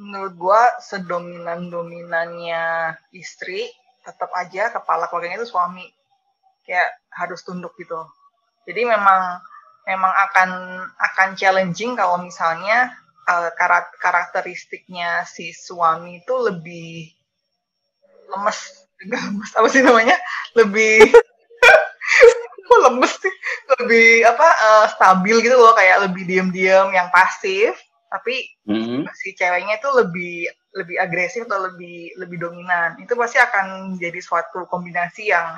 [0.00, 3.68] menurut gua sedominan dominannya istri
[4.00, 5.84] tetap aja kepala keluarganya itu suami.
[6.64, 8.00] Kayak harus tunduk gitu.
[8.64, 9.44] Jadi memang
[9.84, 10.50] memang akan
[10.96, 12.96] akan challenging kalau misalnya
[13.56, 17.12] karak- karakteristiknya si suami itu lebih
[18.32, 18.88] lemes.
[19.04, 20.16] Lemes apa sih namanya?
[20.56, 21.12] Lebih
[22.88, 23.34] lemes sih?
[23.76, 25.76] Lebih apa eh, stabil gitu loh.
[25.76, 27.76] Kayak lebih diem-diem yang pasif
[28.10, 29.06] tapi Mhm.
[29.14, 32.98] si ceweknya itu lebih lebih agresif atau lebih lebih dominan.
[32.98, 35.54] Itu pasti akan jadi suatu kombinasi yang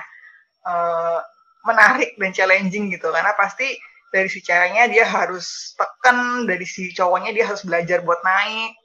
[0.63, 1.19] eh,
[1.67, 3.09] menarik dan challenging gitu.
[3.11, 3.67] Karena pasti
[4.13, 8.77] dari si ceweknya dia harus tekan dari si cowoknya dia harus belajar buat naik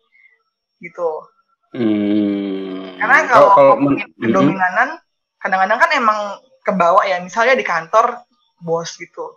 [0.79, 1.27] gitu.
[1.67, 2.95] Hmm.
[2.97, 4.89] karena kalau, ngomongin men- kedominanan
[5.37, 6.19] kadang-kadang kan emang
[6.63, 7.19] kebawa ya.
[7.19, 8.23] Misalnya di kantor
[8.63, 9.35] bos gitu.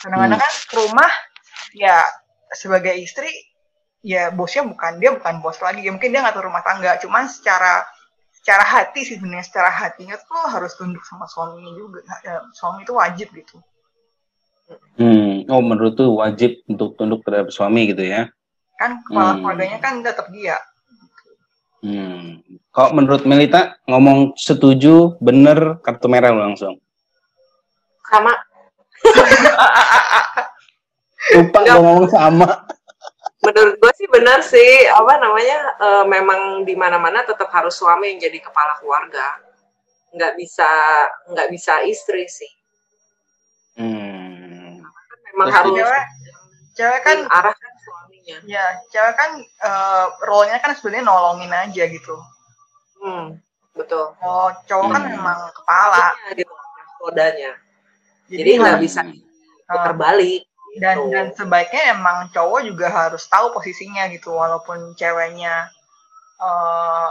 [0.00, 1.10] Kadang-kadang kan ke rumah
[1.74, 2.06] ya
[2.54, 3.28] sebagai istri
[4.06, 7.82] ya bosnya bukan dia bukan bos lagi ya mungkin dia ngatur rumah tangga cuman secara
[8.30, 12.94] secara hati sih sebenarnya secara hatinya tuh harus tunduk sama suaminya juga Ya, suami itu
[12.94, 13.58] wajib gitu
[14.98, 15.46] Hmm.
[15.46, 18.26] Oh, menurut tuh wajib untuk tunduk terhadap suami gitu ya?
[18.76, 19.38] kan kepala Hmm.
[19.40, 20.58] keluarganya kan tetap dia
[21.82, 22.42] Hmm.
[22.70, 26.82] Kalau menurut Melita ngomong setuju, bener kartu merah langsung.
[28.04, 28.32] Sama
[31.32, 31.74] Lupa Enggak.
[31.74, 32.48] ngomong sama.
[33.42, 34.86] Menurut gue sih benar sih.
[34.88, 39.38] Apa namanya eh, memang di mana-mana tetap harus suami yang jadi kepala keluarga.
[40.14, 40.70] Nggak bisa
[41.28, 42.52] nggak bisa istri sih.
[43.76, 44.80] Hmm.
[45.32, 46.04] memang Terus harus cewek
[46.72, 48.36] cewek kan arahkan suaminya.
[48.48, 52.16] Ya cewek kan eh, role-nya kan sebenarnya nolongin aja gitu.
[53.04, 53.36] Hmm,
[53.76, 54.16] betul.
[54.24, 55.12] Oh cowok kan Hmm.
[55.12, 56.16] memang kepala.
[56.32, 56.52] Iya, gitu
[56.96, 57.52] kodanya.
[58.26, 60.45] Jadi nggak harus- bisa eh, terbalik
[60.76, 65.72] dan dan sebaiknya emang cowok juga harus tahu posisinya gitu walaupun ceweknya
[66.36, 67.08] eh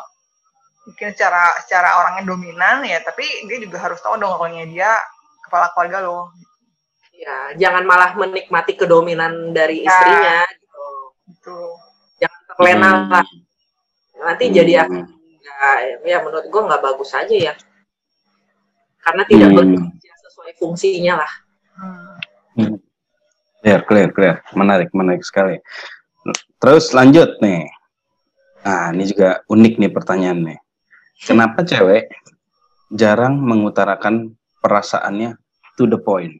[0.85, 4.93] mungkin secara secara orangnya dominan ya tapi dia juga harus tahu dong kalau dia
[5.41, 6.29] kepala keluarga loh
[7.15, 9.89] ya jangan malah menikmati kedominan dari Ya.
[9.89, 10.85] istrinya gitu
[11.33, 11.57] gitu
[12.21, 13.09] jangan terlena Hmm.
[13.09, 13.27] lah
[14.29, 14.55] nanti Hmm.
[14.61, 15.01] jadi akan
[15.41, 15.69] ya,
[16.05, 17.53] ya menurut gua nggak bagus aja ya
[19.01, 19.57] karena tidak Hmm.
[19.57, 21.31] bekerja sesuai fungsinya lah
[21.75, 22.14] Hmm.
[23.65, 24.35] Clear, clear, clear.
[24.53, 25.57] Menarik, menarik sekali.
[26.61, 27.65] Terus lanjut nih.
[28.61, 30.59] Nah, ini juga unik nih pertanyaan nih.
[31.25, 32.13] Kenapa cewek
[32.93, 35.41] jarang mengutarakan perasaannya
[35.81, 36.37] to the point?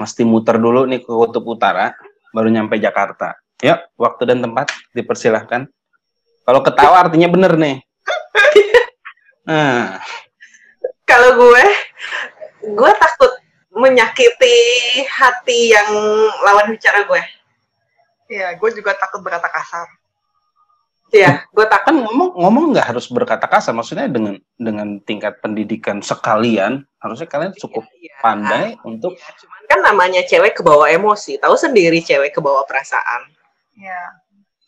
[0.00, 1.92] Mesti muter dulu nih ke kutub utara,
[2.32, 3.36] baru nyampe Jakarta.
[3.60, 5.68] Yuk, waktu dan tempat dipersilahkan.
[6.48, 7.76] Kalau ketawa artinya bener nih.
[9.50, 9.98] Nah,
[11.02, 11.64] kalau gue
[12.70, 13.32] gue takut
[13.70, 14.58] menyakiti
[15.06, 15.90] hati yang
[16.44, 17.22] lawan bicara gue
[18.30, 19.86] Iya, gue juga takut berkata kasar.
[21.10, 25.98] ya gue takut kan ngomong ngomong nggak harus berkata kasar maksudnya dengan dengan tingkat pendidikan
[25.98, 29.34] sekalian harusnya kalian cukup Iya, pandai untuk iya.
[29.42, 33.26] cuman kan namanya cewek kebawa emosi tahu sendiri cewek kebawa perasaan
[33.74, 34.02] Iya.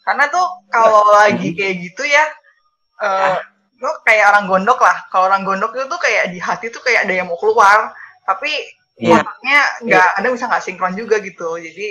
[0.03, 2.24] Karena tuh kalau lagi kayak gitu ya,
[3.07, 3.38] eh
[3.78, 4.98] lo kayak orang gondok lah.
[5.11, 7.92] Kalau orang gondok itu tuh kayak di hati tuh kayak ada yang mau keluar,
[8.26, 8.50] tapi
[8.97, 9.20] Iya.
[9.20, 11.57] otaknya nggak ada bisa nggak sinkron juga gitu.
[11.57, 11.88] Jadi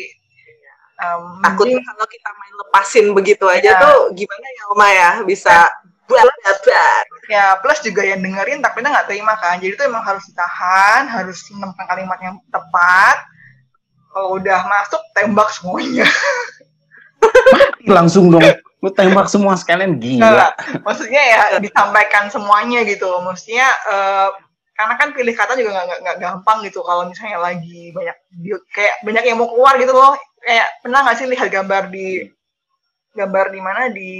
[1.02, 3.82] em, takut mending- kalau kita main lepasin begitu aja Iya.
[3.82, 5.56] tuh gimana ya Oma ya bisa
[6.06, 9.58] buat dapat ya plus juga yang dengerin takutnya nggak terima kan.
[9.58, 13.18] Jadi itu emang harus ditahan, harus menemukan kalimat yang tepat.
[14.12, 16.04] Kalau udah masuk tembak semuanya.
[17.88, 18.41] langsung dong
[18.82, 20.49] lu tembak semua sekalian gila
[20.82, 24.30] maksudnya ya disampaikan semuanya gitu maksudnya eh,
[24.82, 28.18] karena kan pilih kata juga nggak nggak gampang gitu kalau misalnya lagi banyak
[28.74, 30.18] kayak banyak yang mau keluar gitu loh.
[30.42, 32.26] Kayak pernah nggak sih lihat gambar di
[33.14, 33.82] gambar di mana?
[33.94, 34.12] Di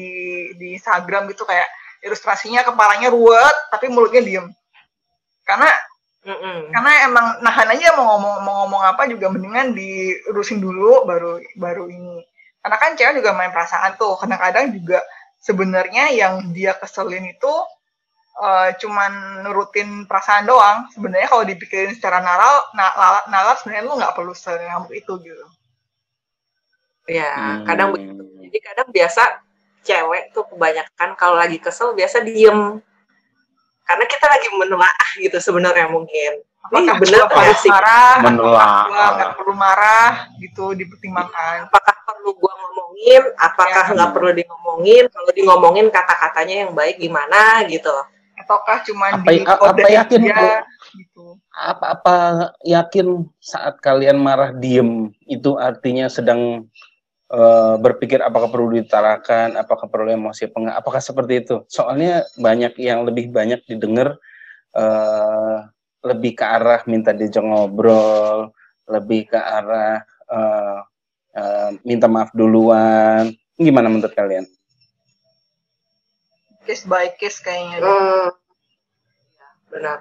[0.54, 1.66] di Instagram gitu kayak
[2.06, 4.46] ilustrasinya kepalanya ruwet tapi mulutnya diem.
[5.50, 5.66] Karena
[6.22, 6.70] Mm-mm.
[6.70, 11.90] karena emang nahan aja mau ngomong mau ngomong apa juga mendingan diurusin dulu baru baru
[11.90, 12.22] ini.
[12.62, 14.14] Karena kan cewek juga main perasaan tuh.
[14.22, 15.02] Kadang-kadang juga
[15.42, 17.54] sebenarnya yang dia keselin itu
[18.42, 20.90] eh, cuman nurutin perasaan doang.
[20.90, 25.46] Sebenarnya kalau dipikirin secara nalar na- nalar, nalar sebenarnya lu nggak perlu sengamuk itu gitu.
[27.06, 27.66] Ya Hmm.
[27.66, 29.22] kadang begitu jadi kadang biasa
[29.82, 32.82] cewek tuh kebanyakan kalau lagi kesel biasa diem.
[33.88, 36.42] Karena kita lagi menelaah gitu sebenarnya mungkin.
[36.62, 37.72] Apakah bener harus nggak sih?
[37.74, 38.16] marah?
[38.22, 38.86] Menelaah.
[39.18, 41.68] Nggak perlu marah gitu dipertimbangkan?
[41.68, 43.22] Apakah perlu gua ngomongin?
[43.42, 43.94] Apakah Ya.
[43.98, 45.04] nggak perlu di ngomongin?
[45.10, 47.92] Kalau di ngomongin kata-katanya yang baik gimana gitu
[48.52, 50.48] ataukah cuman Apa- di apa kode yakin, aja, Bu?
[50.92, 51.26] gitu
[51.56, 52.16] apa apa
[52.68, 53.08] yakin
[53.40, 56.68] saat kalian marah diem itu artinya sedang
[57.32, 62.76] eh, berpikir apakah perlu diutarakan apakah perlu emosi apa enggak apakah seperti itu soalnya banyak
[62.76, 64.20] yang lebih banyak didengar
[64.76, 65.58] eh,
[66.04, 68.52] lebih ke arah minta diajak ngobrol
[68.92, 70.80] lebih ke arah eh,
[71.40, 74.44] eh, minta maaf duluan gimana menurut kalian
[76.68, 78.41] case by case kayaknya deh.
[79.72, 79.98] Benar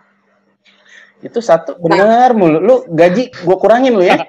[1.21, 4.25] itu satu benar mulu lu gaji gua kurangin lu ya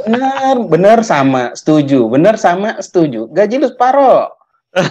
[0.00, 4.30] benar benar sama setuju benar sama setuju gaji lu separoh
[4.76, 4.86] ah,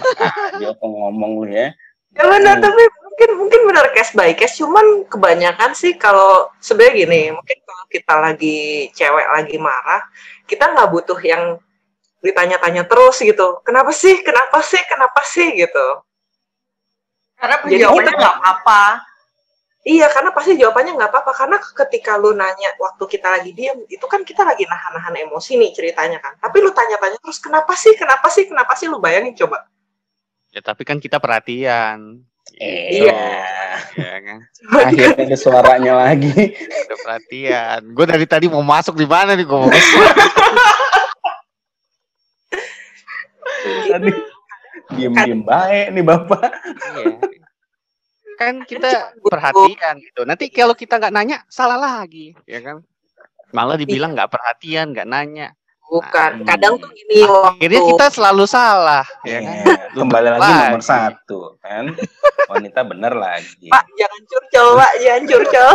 [0.59, 1.71] dia ngomong lu ya
[2.09, 2.65] Ya benar, Hmm.
[2.65, 4.57] tapi mungkin mungkin benar case by case.
[4.57, 8.59] Cuman kebanyakan sih kalau sebenarnya gini, mungkin kalau kita lagi
[8.97, 10.01] cewek lagi marah,
[10.49, 11.61] kita nggak butuh yang
[12.19, 13.61] ditanya-tanya terus gitu.
[13.61, 14.25] Kenapa sih?
[14.25, 14.82] Kenapa sih?
[14.89, 15.53] Kenapa sih?
[15.53, 15.86] Gitu.
[17.38, 18.82] karena Jadi jawabannya kita- nggak apa
[19.80, 21.32] Iya, karena pasti jawabannya nggak apa-apa.
[21.32, 25.71] Karena ketika lu nanya waktu kita lagi diem, itu kan kita lagi nahan-nahan emosi nih
[25.71, 26.36] ceritanya kan.
[26.36, 27.95] Tapi lu tanya-tanya terus, kenapa sih?
[27.95, 28.43] Kenapa sih?
[28.43, 28.91] Kenapa sih?
[28.91, 29.71] Lu bayangin coba.
[30.51, 32.25] Ya tapi kan kita perhatian.
[32.59, 33.45] Iya.
[33.95, 34.39] Ya kan.
[34.73, 37.80] akhirnya ada suaranya lagi Kita perhatian.
[37.93, 39.80] Gue dari tadi mau masuk di mana nih gue?
[43.89, 44.11] tadi
[44.95, 46.51] diem diem baik nih bapak
[46.95, 47.38] Iya.
[48.39, 50.23] Kan kita perhatian gitu.
[50.23, 52.79] Nanti kalau kita nggak nanya salah lagi, ya kan?
[53.51, 55.51] Malah dibilang nggak perhatian, nggak nanya.
[55.89, 56.45] Bukan.
[56.45, 59.65] Nah, Kadang tuh gini Akhirnya kita selalu salah, ya kan?
[59.65, 60.61] Iya, kembali lagi Lagi.
[60.69, 61.85] nomor satu kan
[62.45, 65.73] wanita bener lagi Pak, jangan curcol, Pak, jangan curcol.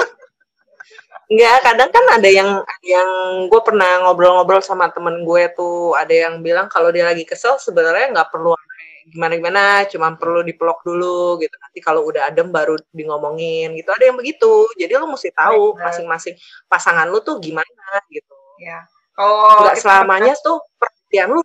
[1.25, 3.11] Enggak, kadang kan ada yang ada yang
[3.49, 8.13] gue pernah ngobrol-ngobrol sama temen gue tuh, ada yang bilang kalau dia lagi kesel sebenarnya
[8.13, 8.55] nggak perlu
[9.11, 11.55] gimana-gimana, cuma perlu dipeluk dulu gitu.
[11.61, 13.91] Nanti kalau udah adem baru di ngomongin gitu.
[13.93, 14.69] Ada yang begitu.
[14.79, 16.35] Jadi lu mesti tahu masing-masing
[16.69, 18.35] pasangan lu tuh gimana gitu.
[18.61, 18.87] Ya.
[19.15, 21.43] Kalau Nggak selamanya tuh perhatian lu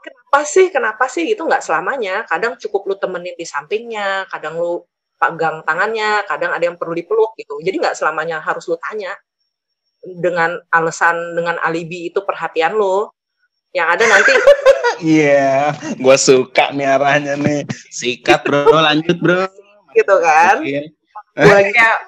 [0.00, 4.84] kenapa sih kenapa sih itu nggak selamanya kadang cukup lu temenin di sampingnya kadang lu
[5.16, 9.16] pegang tangannya kadang ada yang perlu dipeluk gitu jadi nggak selamanya harus lu tanya
[10.04, 13.08] dengan alasan dengan alibi itu perhatian lu
[13.76, 14.32] yang ada nanti
[15.20, 19.44] iya gua suka nih arahnya nih sikat bro lanjut bro
[19.96, 20.60] gitu kan.
[21.36, 22.00] Gua lagi Ya,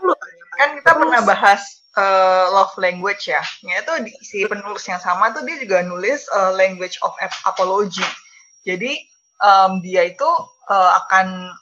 [0.56, 3.40] kan kita pernah bahas eh, love language ya.
[3.64, 7.42] Ya itu di, si penulis yang sama tuh dia juga nulis eh, language of ap-
[7.48, 8.04] apology.
[8.64, 9.00] Jadi
[9.40, 10.28] em, dia itu
[10.68, 11.52] eh, akan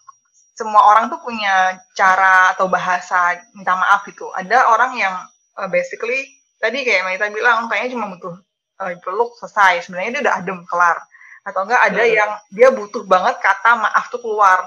[0.56, 4.30] semua orang tuh punya cara atau bahasa minta maaf gitu.
[4.34, 5.14] Ada orang yang
[5.58, 6.26] eh, basically
[6.58, 8.34] tadi kayak Maita bilang kayaknya cuma butuh
[8.82, 9.84] eh, peluk selesai.
[9.86, 10.98] Sebenarnya dia udah adem kelar.
[11.46, 12.14] Atau enggak ada Hmm.
[12.18, 14.66] yang dia butuh banget kata maaf tuh keluar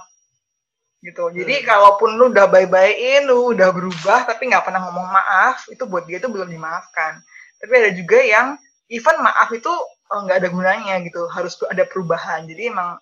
[0.99, 1.31] gitu.
[1.31, 1.65] Jadi Hmm.
[1.67, 6.19] kalaupun lu udah bye-byein, lu udah berubah tapi nggak pernah ngomong maaf, itu buat dia
[6.19, 7.19] tuh belum dimaafkan.
[7.59, 8.55] Tapi ada juga yang
[8.91, 9.71] even maaf itu
[10.09, 12.43] eh, nggak ada gunanya gitu, harus ada perubahan.
[12.49, 12.97] Jadi emang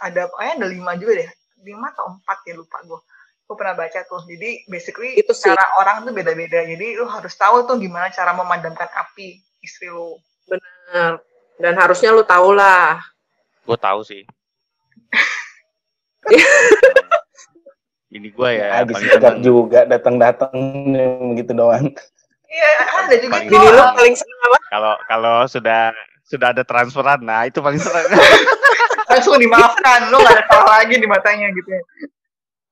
[0.00, 1.30] ada kayaknya ada lima juga deh,
[1.64, 3.00] lima atau empat ya lupa gue.
[3.46, 4.22] Gue pernah baca tuh.
[4.30, 5.50] Jadi basically Itu sih.
[5.50, 6.62] cara orang tuh beda-beda.
[6.62, 10.14] Jadi lu harus tahu tuh gimana cara memadamkan api istri lu.
[10.90, 11.12] Bener.
[11.56, 12.98] dan harusnya lu tau lah
[13.62, 14.26] Gue tahu sih.
[18.10, 19.38] Ini gue ya habis paling seneng.
[19.40, 20.50] juga datang-datang
[21.30, 21.86] begitu doang
[22.44, 23.54] Iya, ada juga Paling tuh.
[23.54, 23.90] bini lu Oh.
[23.94, 28.06] paling seneng apa Kalau kalau sudah sudah ada transferan, nah itu paling seneng.
[29.10, 31.82] langsung dimaafkan, lu nggak ada salah lagi di matanya gitu ya.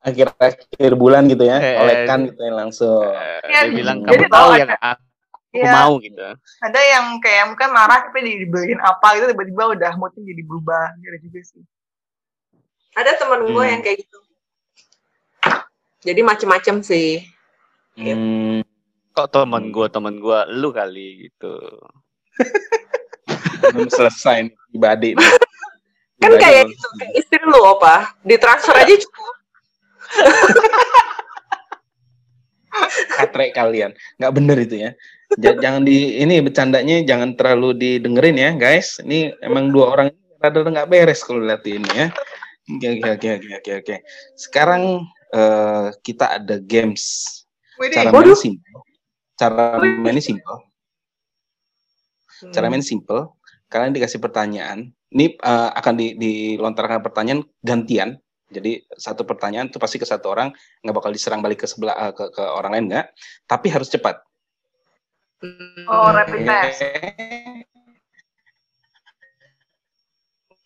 [0.00, 4.48] akhir-akhir bulan gitu ya Eh, olekan gitu ya langsung Eh, Iya, dia bilang kamu tahu
[4.56, 5.02] yang aku
[5.48, 5.72] Iya.
[5.72, 6.20] mau gitu.
[6.60, 10.92] ada yang kayak mungkin marah tapi dibeliin apa gitu tiba-tiba udah moodnya jadi berubah.
[11.00, 11.62] Gitu juga sih.
[12.92, 13.72] Ada teman gue Hmm.
[13.72, 14.18] yang kayak gitu.
[16.04, 17.24] Jadi macem-macem sih.
[17.96, 18.62] Hmm,
[19.16, 21.54] Kok temen gue temen gue lu kali gitu.
[23.74, 25.18] belum selesai nih pribadi nih.
[26.22, 28.14] kan kayak gitu kayak istri lu apa?
[28.22, 29.34] Ditransfer aja cukup.
[33.16, 33.96] Katre kalian.
[34.20, 34.92] Nggak bener itu ya
[35.36, 38.96] jangan di ini bercandanya jangan terlalu didengerin ya guys.
[39.04, 40.08] Ini emang dua orang
[40.40, 42.08] rada nggak beres kalau lihat ini ya.
[42.68, 43.94] Oke oke oke oke oke oke.
[44.36, 47.24] Sekarang eh, kita ada games.
[47.78, 48.80] Cara main simple.
[49.38, 50.56] Cara mainnya simple.
[52.52, 53.32] Cara main simple.
[53.68, 54.92] Kalian dikasih pertanyaan.
[55.08, 58.20] Ini eh, akan di, dilontarkan pertanyaan gantian.
[58.48, 60.52] Jadi satu pertanyaan itu pasti ke satu orang.
[60.84, 63.06] Nggak bakal diserang balik ke sebelah eh, ke, ke orang lain nggak.
[63.48, 64.27] Tapi harus cepat.
[65.86, 66.82] Oh, rapid test.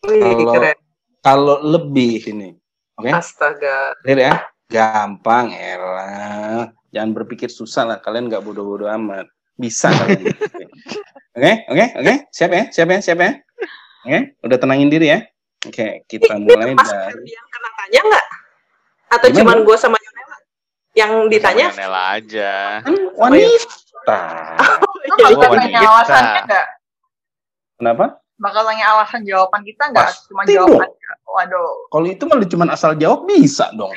[0.03, 0.77] Wih, Kalau- keren.
[1.23, 2.51] kalau lebih ini
[2.99, 3.95] oke Astaga.
[4.03, 4.35] Clear ya
[4.67, 10.27] gampang elah jangan berpikir susah lah kalian nggak bodoh-bodoh amat bisa kalian
[11.39, 13.31] oke oke oke siap ya siap ya siap ya
[14.03, 15.21] oke udah tenangin diri ya
[15.63, 18.27] oke kita mulai Mas dari yang kena tanya nggak?
[19.13, 19.39] Atau Gimana?
[19.39, 20.37] cuman gue sama Yonela?
[20.93, 21.67] Yang ditanya?
[21.69, 22.53] Sama Nela aja.
[22.81, 23.61] kan wanita
[24.05, 25.91] Lu Jadi bakal Oh, tanya wanita.
[25.93, 26.67] alasannya nggak?
[27.75, 30.07] kenapa Bakal tanya alasan jawaban kita nggak?
[30.09, 30.89] Pasti Cuma jawaban.
[31.25, 31.71] Waduh.
[31.89, 33.89] kalau itu malah cuma asal jawab bisa dong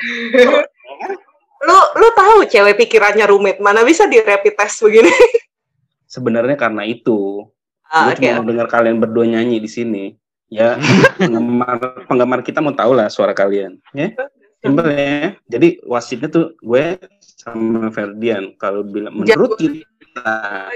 [1.58, 5.10] lu lu tahu cewek pikirannya rumit mana bisa di rapid test begini?
[6.06, 7.44] sebenarnya karena itu
[7.86, 8.26] Ah, gue Oke.
[8.26, 10.04] cuma mau dengar kalian berdua nyanyi di sini
[10.48, 10.74] ya
[11.18, 14.10] penggemar penggemar kita mau tahu lah suara kalian ya
[14.58, 16.98] Simple ya jadi wasitnya tuh gue
[17.36, 20.72] sama Ferdian kalau bilang menurut kita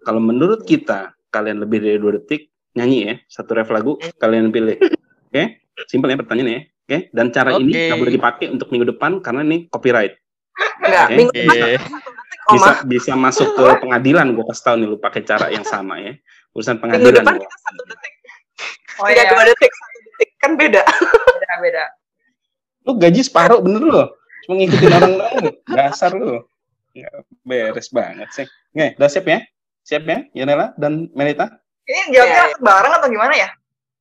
[0.00, 4.78] kalau menurut kita kalian lebih dari dua detik nyanyi ya satu ref lagu kalian pilih
[5.28, 5.44] oke
[5.84, 7.82] simple ya pertanyaannya ya oke dan cara ini Oke.
[7.90, 10.14] nggak boleh dipakai untuk minggu depan karena ini copyright
[10.80, 11.14] Enggak, Oke.
[11.16, 11.78] minggu depan Iya.
[11.80, 12.54] satu detik, Oma.
[12.54, 16.12] bisa bisa masuk ke pengadilan gue kasih tahu nih lu pakai cara yang sama ya
[16.50, 17.42] urusan Minggu pengadilan depan gua.
[17.42, 18.12] kita satu detik.
[19.00, 20.28] Oh Tidak iya, dua detik, satu detik.
[20.36, 20.82] Kan beda.
[20.82, 21.84] beda beda.
[22.80, 24.04] lu gaji separuh bener lo
[24.46, 26.40] cuma ngikutin orang lain dasar lu
[26.92, 27.12] nggak
[27.44, 29.38] beres banget sih oke udah siap ya
[29.82, 33.48] siap ya Yanela dan Melita Ini jawabnya Iya, langsung bareng atau gimana ya?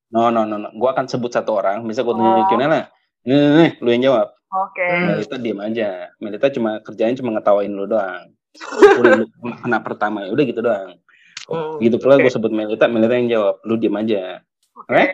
[0.10, 2.20] no no no no gua akan sebut satu orang bisa gua Oh.
[2.20, 2.90] tunjukin Yanela
[3.26, 4.82] nih, nih, nih, lu yang jawab Oke.
[4.82, 6.10] Melita diem aja.
[6.18, 8.34] Melita cuma kerjanya cuma ngetawain lu doang.
[8.98, 9.26] Udah lu
[9.62, 10.98] kena pertama ya, udah gitu doang.
[11.46, 11.78] Hmm.
[11.78, 12.26] Gitu pula Oke.
[12.26, 14.42] gue sebut Melita, Melita yang jawab, lu diem aja.
[14.74, 14.90] Oke.
[14.90, 15.06] Oke?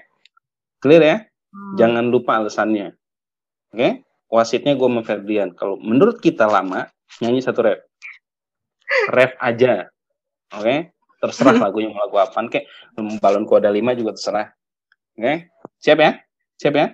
[0.79, 1.17] Clear ya?
[1.51, 1.73] Hmm.
[1.75, 2.95] Jangan lupa alasannya.
[3.75, 4.04] Oke?
[4.29, 5.53] Wasitnya gue sama Ferdian.
[5.53, 6.89] Kalau menurut kita lama,
[7.21, 7.79] nyanyi satu rap.
[9.13, 9.89] Rap aja.
[10.53, 10.91] Oke?
[11.21, 12.65] Terserah lagunya mau lagu apaan kek.
[13.21, 14.47] Balon kuada 5 juga terserah.
[15.15, 15.49] Oke?
[15.81, 16.11] Siap ya?
[16.57, 16.87] Siap ya?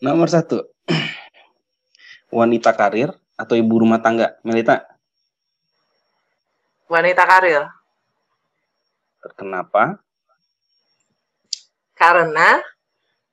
[0.00, 0.64] Nomor satu.
[2.38, 4.38] Wanita karir atau ibu rumah tangga?
[4.46, 4.86] Melita,
[6.90, 7.70] Wanita karir.
[9.38, 10.02] kenapa?
[11.94, 12.58] Karena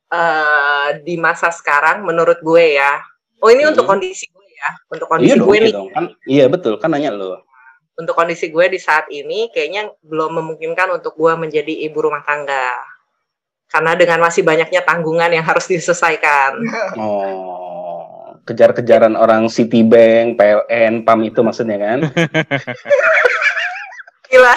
[0.10, 2.98] eh, di masa sekarang menurut gue ya.
[3.38, 3.70] Oh ini Hmm.
[3.72, 4.68] untuk kondisi gue ya.
[4.88, 5.72] Untuk Iya kondisi dong, gue iya nih.
[5.74, 5.88] dong.
[5.92, 7.44] Kan, iya betul, kan nanya lo.
[7.94, 12.78] Untuk kondisi gue di saat ini kayaknya belum memungkinkan untuk gue menjadi ibu rumah tangga.
[13.68, 16.62] Karena dengan masih banyaknya tanggungan yang harus diselesaikan.
[16.96, 21.98] Oh, kejar-kejaran orang Citibank, PLN, PAM itu maksudnya kan?
[24.28, 24.56] Gila.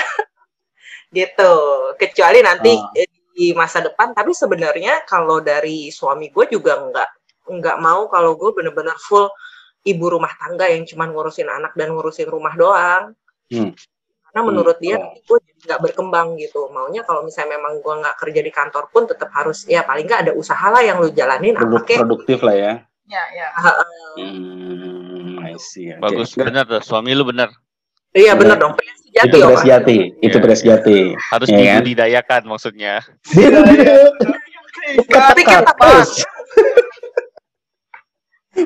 [1.10, 1.52] gitu.
[1.96, 2.86] Kecuali nanti Ah.
[3.32, 7.08] Di masa depan, tapi sebenarnya kalau dari suami gue juga nggak
[7.50, 9.26] nggak mau kalau gue bener-bener full
[9.82, 13.16] ibu rumah tangga yang cuma ngurusin anak dan ngurusin rumah doang.
[13.50, 13.72] Hmm.
[14.30, 15.02] Karena menurut dia Oh.
[15.02, 16.70] nanti gue jadi nggak berkembang gitu.
[16.70, 20.30] Maunya kalau misalnya memang gue nggak kerja di kantor pun tetap harus ya paling nggak
[20.30, 21.98] ada usaha lah yang lu jalanin Produk, apa kek.
[21.98, 22.72] produktif lah ya.
[23.10, 23.46] Ya, ya.
[24.14, 25.90] Hmm, I see.
[25.98, 26.80] Bagus, Nggak, bener tuh.
[26.86, 27.50] Suami lu bener.
[28.10, 28.74] Iya bener dong.
[28.74, 29.66] Pria sejati Itu ya, beres Pak.
[29.66, 30.42] jati, itu Iya.
[30.42, 30.98] beres jati.
[31.30, 31.66] Harus Iya kan?
[31.78, 32.94] dibudidayakan maksudnya.
[35.06, 36.10] Tapi kata kaktus.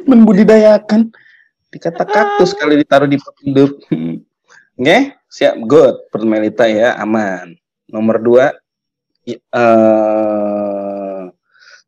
[0.04, 1.12] Membudidayakan.
[1.68, 3.70] Dikata kaktus kali ditaruh di pot hidup.
[3.90, 4.22] Hmm.
[4.74, 5.54] Oke, siap.
[5.60, 6.08] Good.
[6.08, 7.54] Permelita ya, aman.
[7.86, 8.46] Nomor dua,
[9.24, 9.38] eh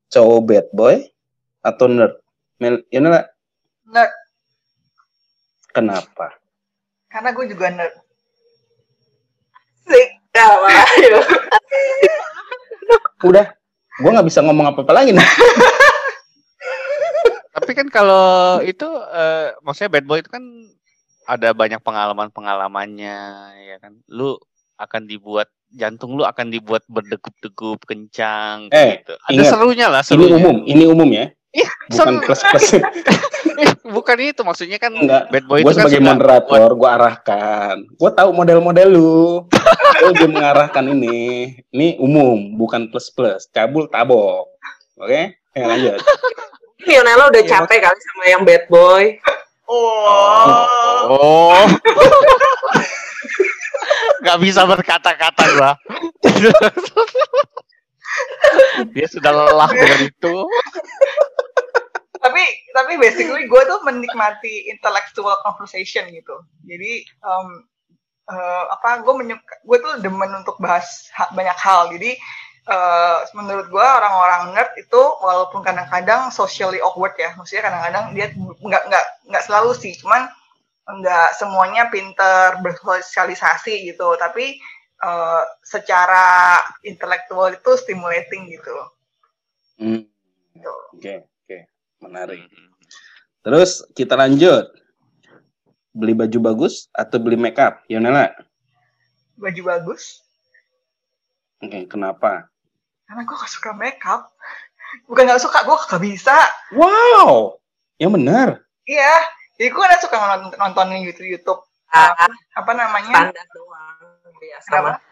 [0.07, 0.96] cowok bad boy
[1.61, 2.14] atau nerd?
[2.57, 3.26] Mel, Yonela,
[3.84, 4.12] Nerd.
[5.70, 6.32] kenapa?
[7.16, 7.94] Karena gue juga nerd.
[9.88, 10.08] Sik.
[10.36, 10.52] Ya,
[11.00, 11.16] ayo.
[13.24, 13.56] Udah,
[14.04, 15.24] gua nggak bisa ngomong apa-apa lagi nih.
[17.56, 18.84] Tapi kan kalau itu
[19.16, 20.44] eh, maksudnya bad boy itu kan
[21.24, 23.16] ada banyak pengalaman-pengalamannya
[23.64, 23.96] ya kan.
[24.12, 24.36] Lu
[24.76, 29.16] akan dibuat jantung lu akan dibuat berdegup-degup kencang Eh, gitu.
[29.24, 30.36] Ada ingat, serunya lah Ini serunya.
[30.36, 31.32] umum, ini umum ya.
[31.57, 32.20] Iya, Bukan seru.
[32.20, 32.68] plus-plus.
[33.96, 35.32] Bukan itu maksudnya kan Enggak.
[35.32, 37.74] bad boy gue itu kan sebagai suka moderator, gue arahkan.
[37.96, 39.48] Gue tahu model-model lu.
[39.96, 41.18] Gue juga mengarahkan ini.
[41.72, 43.48] Ini umum, bukan plus-plus.
[43.48, 44.52] Cabul tabok.
[45.00, 45.40] Oke?
[45.57, 45.98] Ya, lanjut.
[46.84, 47.50] Lionel udah Iya.
[47.57, 49.16] capek kali sama yang bad boy.
[49.64, 50.61] Oh.
[51.09, 51.64] Oh.
[54.22, 55.72] Gak bisa berkata-kata gua.
[58.92, 60.34] Dia sudah lelah dengan itu.
[62.27, 62.43] Tapi
[62.74, 66.37] tapi basically gue tuh menikmati intellectual conversation gitu.
[66.66, 67.49] Jadi em,
[68.31, 71.89] eh, apa gue menyuka gue tuh demen untuk bahas ha- banyak hal.
[71.95, 72.18] Jadi
[72.66, 78.83] eh, menurut gue orang-orang nerd itu walaupun kadang-kadang socially awkward ya maksudnya kadang-kadang dia nggak
[78.91, 79.95] nggak nggak selalu sih.
[80.03, 80.27] Cuman
[80.87, 84.09] nggak semuanya pinter bersosialisasi gitu.
[84.18, 84.59] Tapi
[85.07, 88.74] eh, secara intelektual itu stimulating gitu.
[89.81, 90.03] Hmm,
[90.57, 90.72] gitu.
[90.97, 91.36] Oke, oke.
[91.99, 92.44] Menarik.
[93.40, 94.68] Terus kita lanjut.
[95.90, 97.80] Beli baju bagus atau beli make up?
[97.86, 98.28] Yonela?
[99.36, 100.24] baju bagus
[101.61, 102.49] Oke, kenapa?
[103.05, 104.32] karena gue gak suka makeup
[105.05, 106.36] bukan gak suka gue gak bisa
[106.72, 107.61] Wow!
[107.97, 108.49] Yang benar.
[108.84, 109.12] iya
[109.55, 112.16] jadi gue kan suka nonton nontonin YouTube YouTube Ah,
[112.53, 114.09] apa namanya standar doang.
[114.40, 114.97] Ya, sama.
[114.97, 115.05] kenapa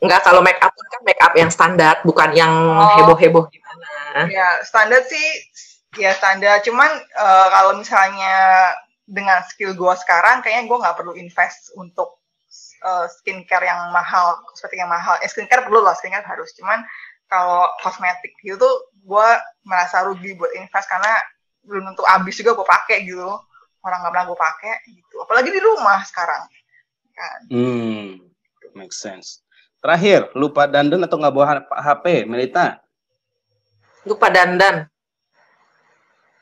[0.00, 2.94] Enggak, kalau make up kan make up yang standar, bukan yang Oh.
[3.02, 4.26] heboh-heboh gimana.
[4.26, 5.26] ya standar sih
[5.98, 6.62] ya standar.
[6.62, 8.34] Cuman eh, kalau misalnya
[9.06, 12.22] dengan skill gue sekarang kayaknya gue nggak perlu invest untuk
[12.82, 15.18] eh, skincare yang mahal kosmetik yang mahal.
[15.22, 16.50] Eh skincare perlu lah skincare harus.
[16.54, 16.82] Cuman
[17.26, 19.28] kalau kosmetik gitu tuh gue
[19.62, 21.14] merasa rugi buat invest karena
[21.62, 23.30] belum tentu habis juga gue pakai gitu.
[23.80, 25.16] Orang nggak pernah gue pakai gitu.
[25.22, 26.42] Apalagi di rumah sekarang
[27.14, 27.40] kan.
[27.52, 28.29] Hmm,
[28.80, 29.44] make sense.
[29.84, 32.80] Terakhir, lupa dandan atau nggak bawa HP, Melita?
[34.08, 34.88] Lupa dandan.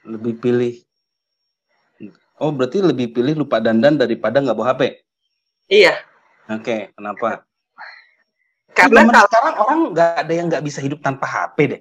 [0.06, 0.74] Lebih pilih.
[2.38, 5.02] Oh, berarti lebih pilih lupa dandan daripada nggak bawa HP?
[5.68, 5.98] Iya,
[6.48, 7.44] Oke, kenapa?
[8.72, 11.80] karena kalau sekarang orang nggak ada yang nggak bisa hidup tanpa HP deh.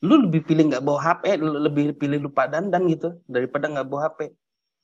[0.00, 4.08] Lu lebih pilih nggak bawa HP, lu lebih pilih lupa dandan gitu daripada nggak bawa
[4.08, 4.32] HP.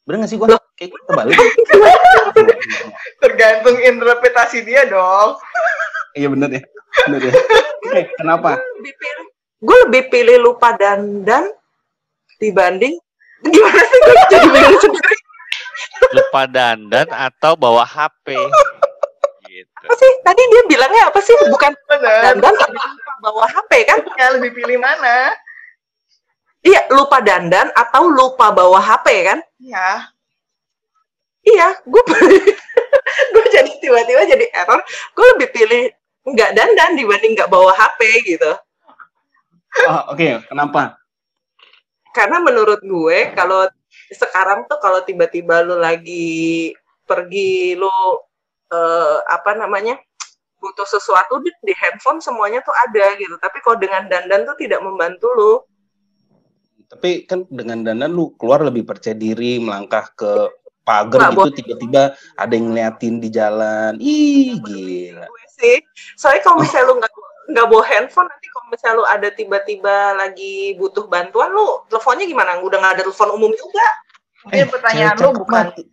[0.02, 0.48] Bener nggak sih gua?
[0.56, 0.62] Loh.
[0.74, 1.38] Kayak gitu balik.
[3.22, 5.38] tergantung interpretasi dia dong
[6.12, 6.62] Iya bener ya.
[7.08, 7.34] Bener ya.
[7.82, 8.60] Oke, kenapa?
[8.78, 9.26] lebih pilih,
[9.62, 11.44] gue lebih pilih lupa dandan
[12.36, 12.98] dibanding
[13.42, 15.16] gimana sih gue jadi bingung sendiri
[16.12, 18.34] lupa dandan atau bawa HP
[19.46, 22.20] gitu apa sih tadi dia bilangnya apa sih bukan Benar.
[22.34, 25.30] dandan tapi lupa bawa HP kan Ya lebih pilih mana?
[26.62, 29.38] Iya lupa dandan atau lupa bawa HP kan?
[29.62, 30.10] Ya.
[31.42, 32.02] iya gue
[33.34, 34.80] gue jadi tiba-tiba jadi error.
[35.14, 35.82] Gue lebih pilih
[36.22, 38.52] nggak dandan dibanding nggak bawa HP gitu.
[39.88, 41.02] Oh, Oke, kenapa?
[42.12, 43.64] karena menurut gue kalau
[44.12, 46.70] sekarang tuh kalau tiba-tiba lu lagi
[47.08, 47.88] pergi lu
[48.68, 49.96] eh, apa namanya
[50.60, 53.34] butuh sesuatu di, di handphone semuanya tuh ada gitu.
[53.40, 55.52] Tapi kalau dengan dandan tuh tidak membantu lu
[56.92, 62.52] Tapi kan dengan dandan lu keluar lebih percaya diri, melangkah ke pagar gitu tiba-tiba ada
[62.52, 63.96] yang ngeliatin di jalan.
[64.02, 65.24] Ih, gila.
[65.24, 65.78] gue sih
[66.18, 67.12] soalnya kalau misalnya lu nggak
[67.54, 72.58] nggak bawa handphone nanti kalau misalnya lu ada tiba-tiba lagi butuh bantuan lu teleponnya gimana
[72.58, 73.86] udah nggak ada telepon umum juga
[74.42, 75.86] Mungkin pertanyaan lu bukan mah,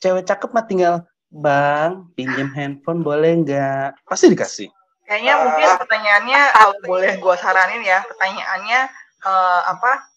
[0.00, 0.94] cewek cakep mah tinggal
[1.32, 4.04] Bang, pinjam handphone boleh nggak?
[4.04, 4.68] Pasti dikasih.
[5.08, 8.80] Kayaknya mungkin pertanyaannya kalau boleh gua saranin ya, pertanyaannya
[9.24, 10.11] eh, apa?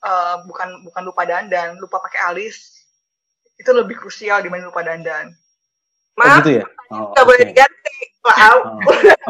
[0.00, 2.84] Eh, bukan bukan lupa dandan, lupa pakai alis.
[3.58, 5.34] Itu lebih krusial dibanding lupa dandan.
[6.18, 6.64] Oh maaf gitu ya?
[6.90, 7.48] Oh, nggak boleh oke.
[7.54, 7.94] diganti
[8.26, 8.80] maaf Oh.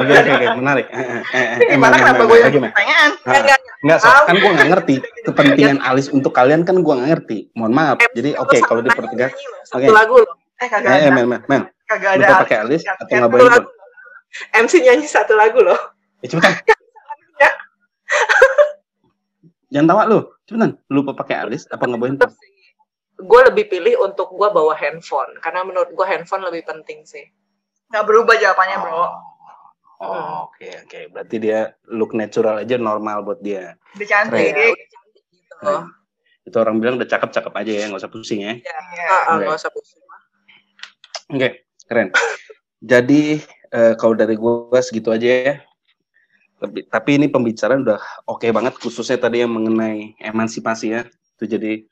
[0.01, 0.87] Oke, oke, oke, menarik.
[0.89, 3.11] Eh, eh, eh, eh, Gimana Mel, kenapa gue yang pertanyaan?
[3.13, 4.95] Ah, Nggak, nggak, Enggak, kan gue nggak ngerti
[5.29, 7.39] kepentingan alis untuk kalian kan gue nggak ngerti.
[7.53, 7.97] Mohon maaf.
[8.17, 9.85] Jadi oke lu kalau dipertegas, Oke.
[9.85, 12.27] satu lagu loh Eh kagak eh, eh, ada, Mel, Mel, Mel, kagak ada.
[12.27, 13.47] lupa pakai alis atau nggak boleh
[14.59, 15.79] MC nyanyi satu lagu loh
[16.19, 16.59] Ya cepetan.
[19.69, 19.81] Ya.
[19.81, 20.21] Jangan tawa lu.
[20.49, 20.73] Cepetan.
[20.89, 22.17] Lupa pakai alis apa nggak boleh?
[23.19, 27.27] gue lebih pilih untuk gue bawa handphone karena menurut gue handphone lebih penting sih
[27.91, 28.95] Nggak berubah jawabannya bro.
[29.99, 31.01] Oh, oke oke.
[31.11, 33.75] Berarti dia look natural aja normal buat dia.
[33.97, 34.29] Udah Keren.
[34.31, 34.55] cantik.
[34.55, 35.83] ya udah cantik gitu Keren.
[36.47, 38.55] Itu orang bilang udah cakep-cakep aja ya, nggak usah pusing ya.
[38.61, 39.09] ya Iya.
[39.09, 39.43] ah, Oke.
[39.49, 40.01] nggak usah pusing
[41.29, 41.49] Oke,
[41.85, 42.09] keren.
[42.81, 45.55] Jadi eh, kalau dari gue segitu aja ya.
[46.59, 51.03] Lebih, tapi ini pembicaraan udah oke banget, khususnya tadi yang mengenai emansipasi ya.
[51.39, 51.87] Itu jadi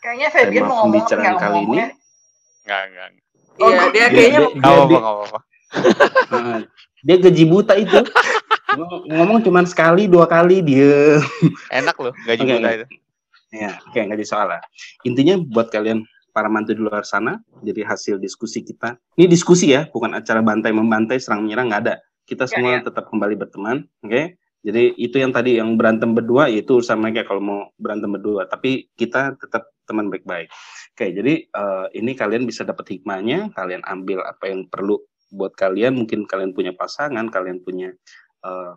[0.00, 1.58] Kayaknya Fabian tema mau ngomong pembicaraan nggak kali ini.
[1.58, 1.88] ngomongnya.
[2.62, 3.08] Enggak, enggak.
[3.56, 5.38] Oh, iya dia dia- kayaknya dia- Enggak apa-apa, dia- enggak apa-apa.
[6.26, 6.60] Heeh.
[7.02, 7.98] dia gaji buta itu.
[8.66, 11.20] Ngomong- Ngomong cuma sekali dua kali dia.
[11.70, 12.86] Enak loh, gaji Oke, buta itu.
[13.48, 14.60] Ya, oke nggak jadi soal lah.
[15.02, 18.98] Intinya buat kalian para mantu di luar sana, jadi hasil diskusi kita.
[19.14, 21.96] Ini diskusi ya, bukan acara bantai membantai, serang menyerang nggak ada.
[22.26, 24.34] Kita Ya, semua tetap kembali berteman, oke?
[24.66, 28.50] Jadi itu yang tadi yang berantem berdua, itu urusan mereka kalau mau berantem berdua.
[28.50, 30.50] Tapi kita tetap teman baik-baik.
[30.90, 34.98] Oke, jadi eh, ini kalian bisa dapat hikmahnya, kalian ambil apa yang perlu
[35.30, 35.94] buat kalian.
[35.94, 37.94] Mungkin kalian punya pasangan, kalian punya
[38.42, 38.72] eh,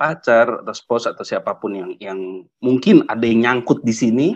[0.00, 2.18] pacar atau spouse atau siapa pun yang yang
[2.64, 4.28] mungkin ada yang nyangkut di sini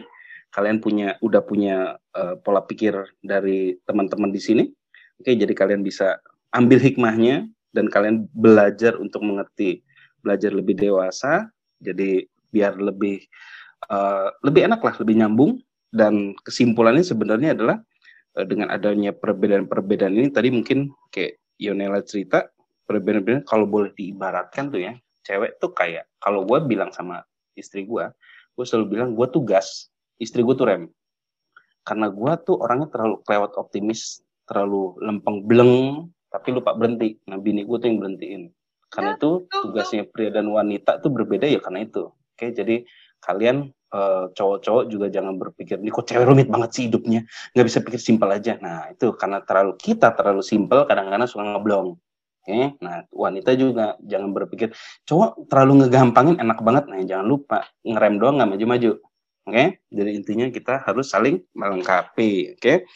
[0.54, 4.64] kalian punya udah punya eh, pola pikir dari teman-teman di sini
[5.18, 6.22] oke jadi kalian bisa
[6.54, 9.84] ambil hikmahnya dan kalian belajar untuk mengerti
[10.24, 11.46] belajar lebih dewasa
[11.78, 13.22] jadi biar lebih
[13.88, 15.52] eh, lebih enak lah lebih nyambung.
[15.88, 17.80] Dan kesimpulannya sebenarnya adalah
[18.36, 22.44] eh, dengan adanya perbedaan-perbedaan ini tadi mungkin kayak Yonela cerita
[22.84, 24.92] perbedaan-perbedaan kalau boleh diibaratkan tuh ya
[25.24, 27.20] cewek tuh kayak kalau gue bilang sama
[27.52, 28.04] istri gue
[28.56, 30.90] gue selalu bilang gue tuh gas istri gue tuh rem.
[31.86, 37.16] Karena gue tuh orangnya terlalu kelewat optimis terlalu lempeng bleng tapi lupa berhenti.
[37.28, 38.42] Nah bini gue tuh yang berhentiin.
[38.88, 42.08] Karena itu tugasnya pria dan wanita tuh berbeda ya karena itu.
[42.08, 42.84] Oke jadi
[43.20, 47.28] kalian eh, cowok-cowok juga jangan berpikir ini kok cewek rumit banget sih hidupnya.
[47.52, 48.56] Nggak bisa pikir simpel aja.
[48.60, 52.00] Nah itu karena terlalu kita terlalu simpel kadang-kadang suka ngeblong.
[52.48, 54.72] Oke, nah wanita juga jangan berpikir
[55.04, 56.88] cowok terlalu ngegampangin enak banget.
[56.88, 58.92] Nah jangan lupa ngerem doang nggak maju-maju.
[59.48, 62.56] Oke, jadi intinya kita harus saling melengkapi.
[62.56, 62.88] Oke,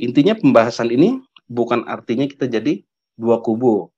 [0.00, 2.82] intinya pembahasan ini bukan artinya kita jadi
[3.14, 3.92] dua kubu.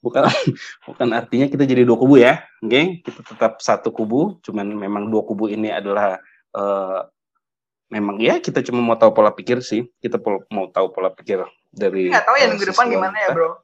[0.00, 0.24] Bukan
[0.88, 2.44] bukan artinya kita jadi dua kubu ya.
[2.64, 4.40] Oke, kita tetap satu kubu.
[4.44, 6.18] Cuman memang dua kubu ini adalah
[6.56, 7.00] eh,
[7.90, 9.88] memang ya kita cuma mau tahu pola pikir sih.
[10.00, 10.18] Kita
[10.50, 13.60] mau tahu pola pikir dari Nggak tahu ya minggu depan gimana ya bro.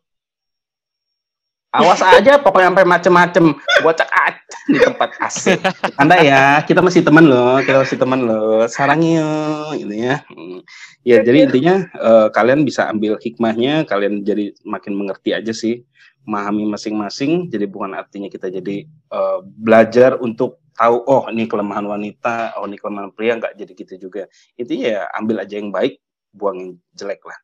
[1.74, 3.44] Awas aja pokoknya sampai macem-macem
[3.84, 5.60] bocak aja di tempat asik.
[6.00, 8.64] Anda ya, kita masih teman loh, kita masih teman loh.
[8.70, 10.24] Sarang yuk, gitu ya.
[10.30, 10.64] Hmm.
[11.04, 15.84] Ya, jadi intinya eh, kalian bisa ambil hikmahnya, kalian jadi makin mengerti aja sih,
[16.24, 17.52] memahami masing-masing.
[17.52, 22.80] Jadi bukan artinya kita jadi eh, belajar untuk tahu oh ini kelemahan wanita, oh ini
[22.80, 24.30] kelemahan pria nggak jadi gitu juga.
[24.56, 26.00] Intinya ya ambil aja yang baik,
[26.32, 27.36] buang yang jelek lah.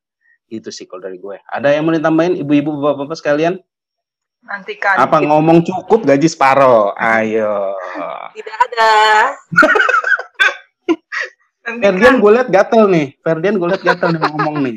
[0.49, 1.37] Itu sih kalau dari gue.
[1.49, 3.61] Ada yang mau ditambahin ibu-ibu bapak-bapak sekalian?
[4.43, 4.99] Nantikan.
[4.99, 6.93] Apa ngomong cukup gaji separuh?
[6.99, 7.79] Ayo.
[8.35, 8.93] Tidak ada.
[11.83, 13.07] Ferdian gue liat gatel nih.
[13.23, 14.77] Ferdian gue liat gatel nih ngomong nih.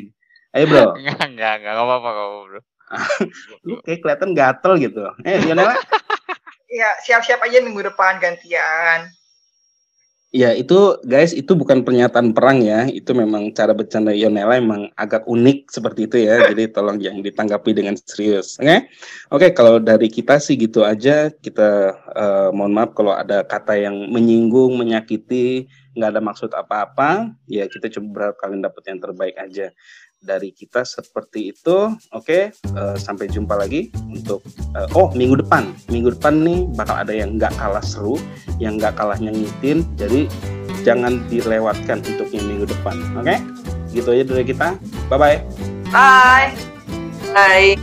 [0.54, 2.60] Ayo bro, Enggak, enggak, enggak, enggak apa-apa, apa-apa, bro.
[3.66, 5.00] lu kayak kelihatan gatel gitu.
[5.26, 5.74] Eh, Lionel,
[6.66, 9.10] Ya, siap-siap aja minggu depan gantian.
[10.36, 12.84] Ya itu guys itu bukan pernyataan perang ya.
[12.84, 16.52] Itu memang cara bercanda Yonela emang agak unik seperti itu ya.
[16.52, 18.84] Jadi tolong jangan ditanggapi dengan serius oke?
[19.32, 21.32] Oke kalau dari kita sih gitu aja.
[21.32, 27.32] Kita eh, mohon maaf kalau ada kata yang menyinggung menyakiti nggak ada maksud apa-apa.
[27.48, 29.72] Ya kita coba berharap kalian dapat yang terbaik aja
[30.26, 31.94] dari kita seperti itu.
[32.10, 34.42] Oke eh, sampai jumpa lagi untuk
[34.74, 35.70] eh, oh minggu depan.
[35.88, 38.18] Minggu depan nih bakal ada yang nggak kalah seru
[38.58, 40.26] yang nggak kalah nyengitin jadi
[40.82, 42.98] jangan dilewatkan untuk yang minggu depan.
[43.22, 43.38] Oke?
[43.94, 44.68] Gitu aja dari kita.
[45.06, 45.38] Bye bye
[45.94, 46.50] Bye.
[47.30, 47.78] Bye.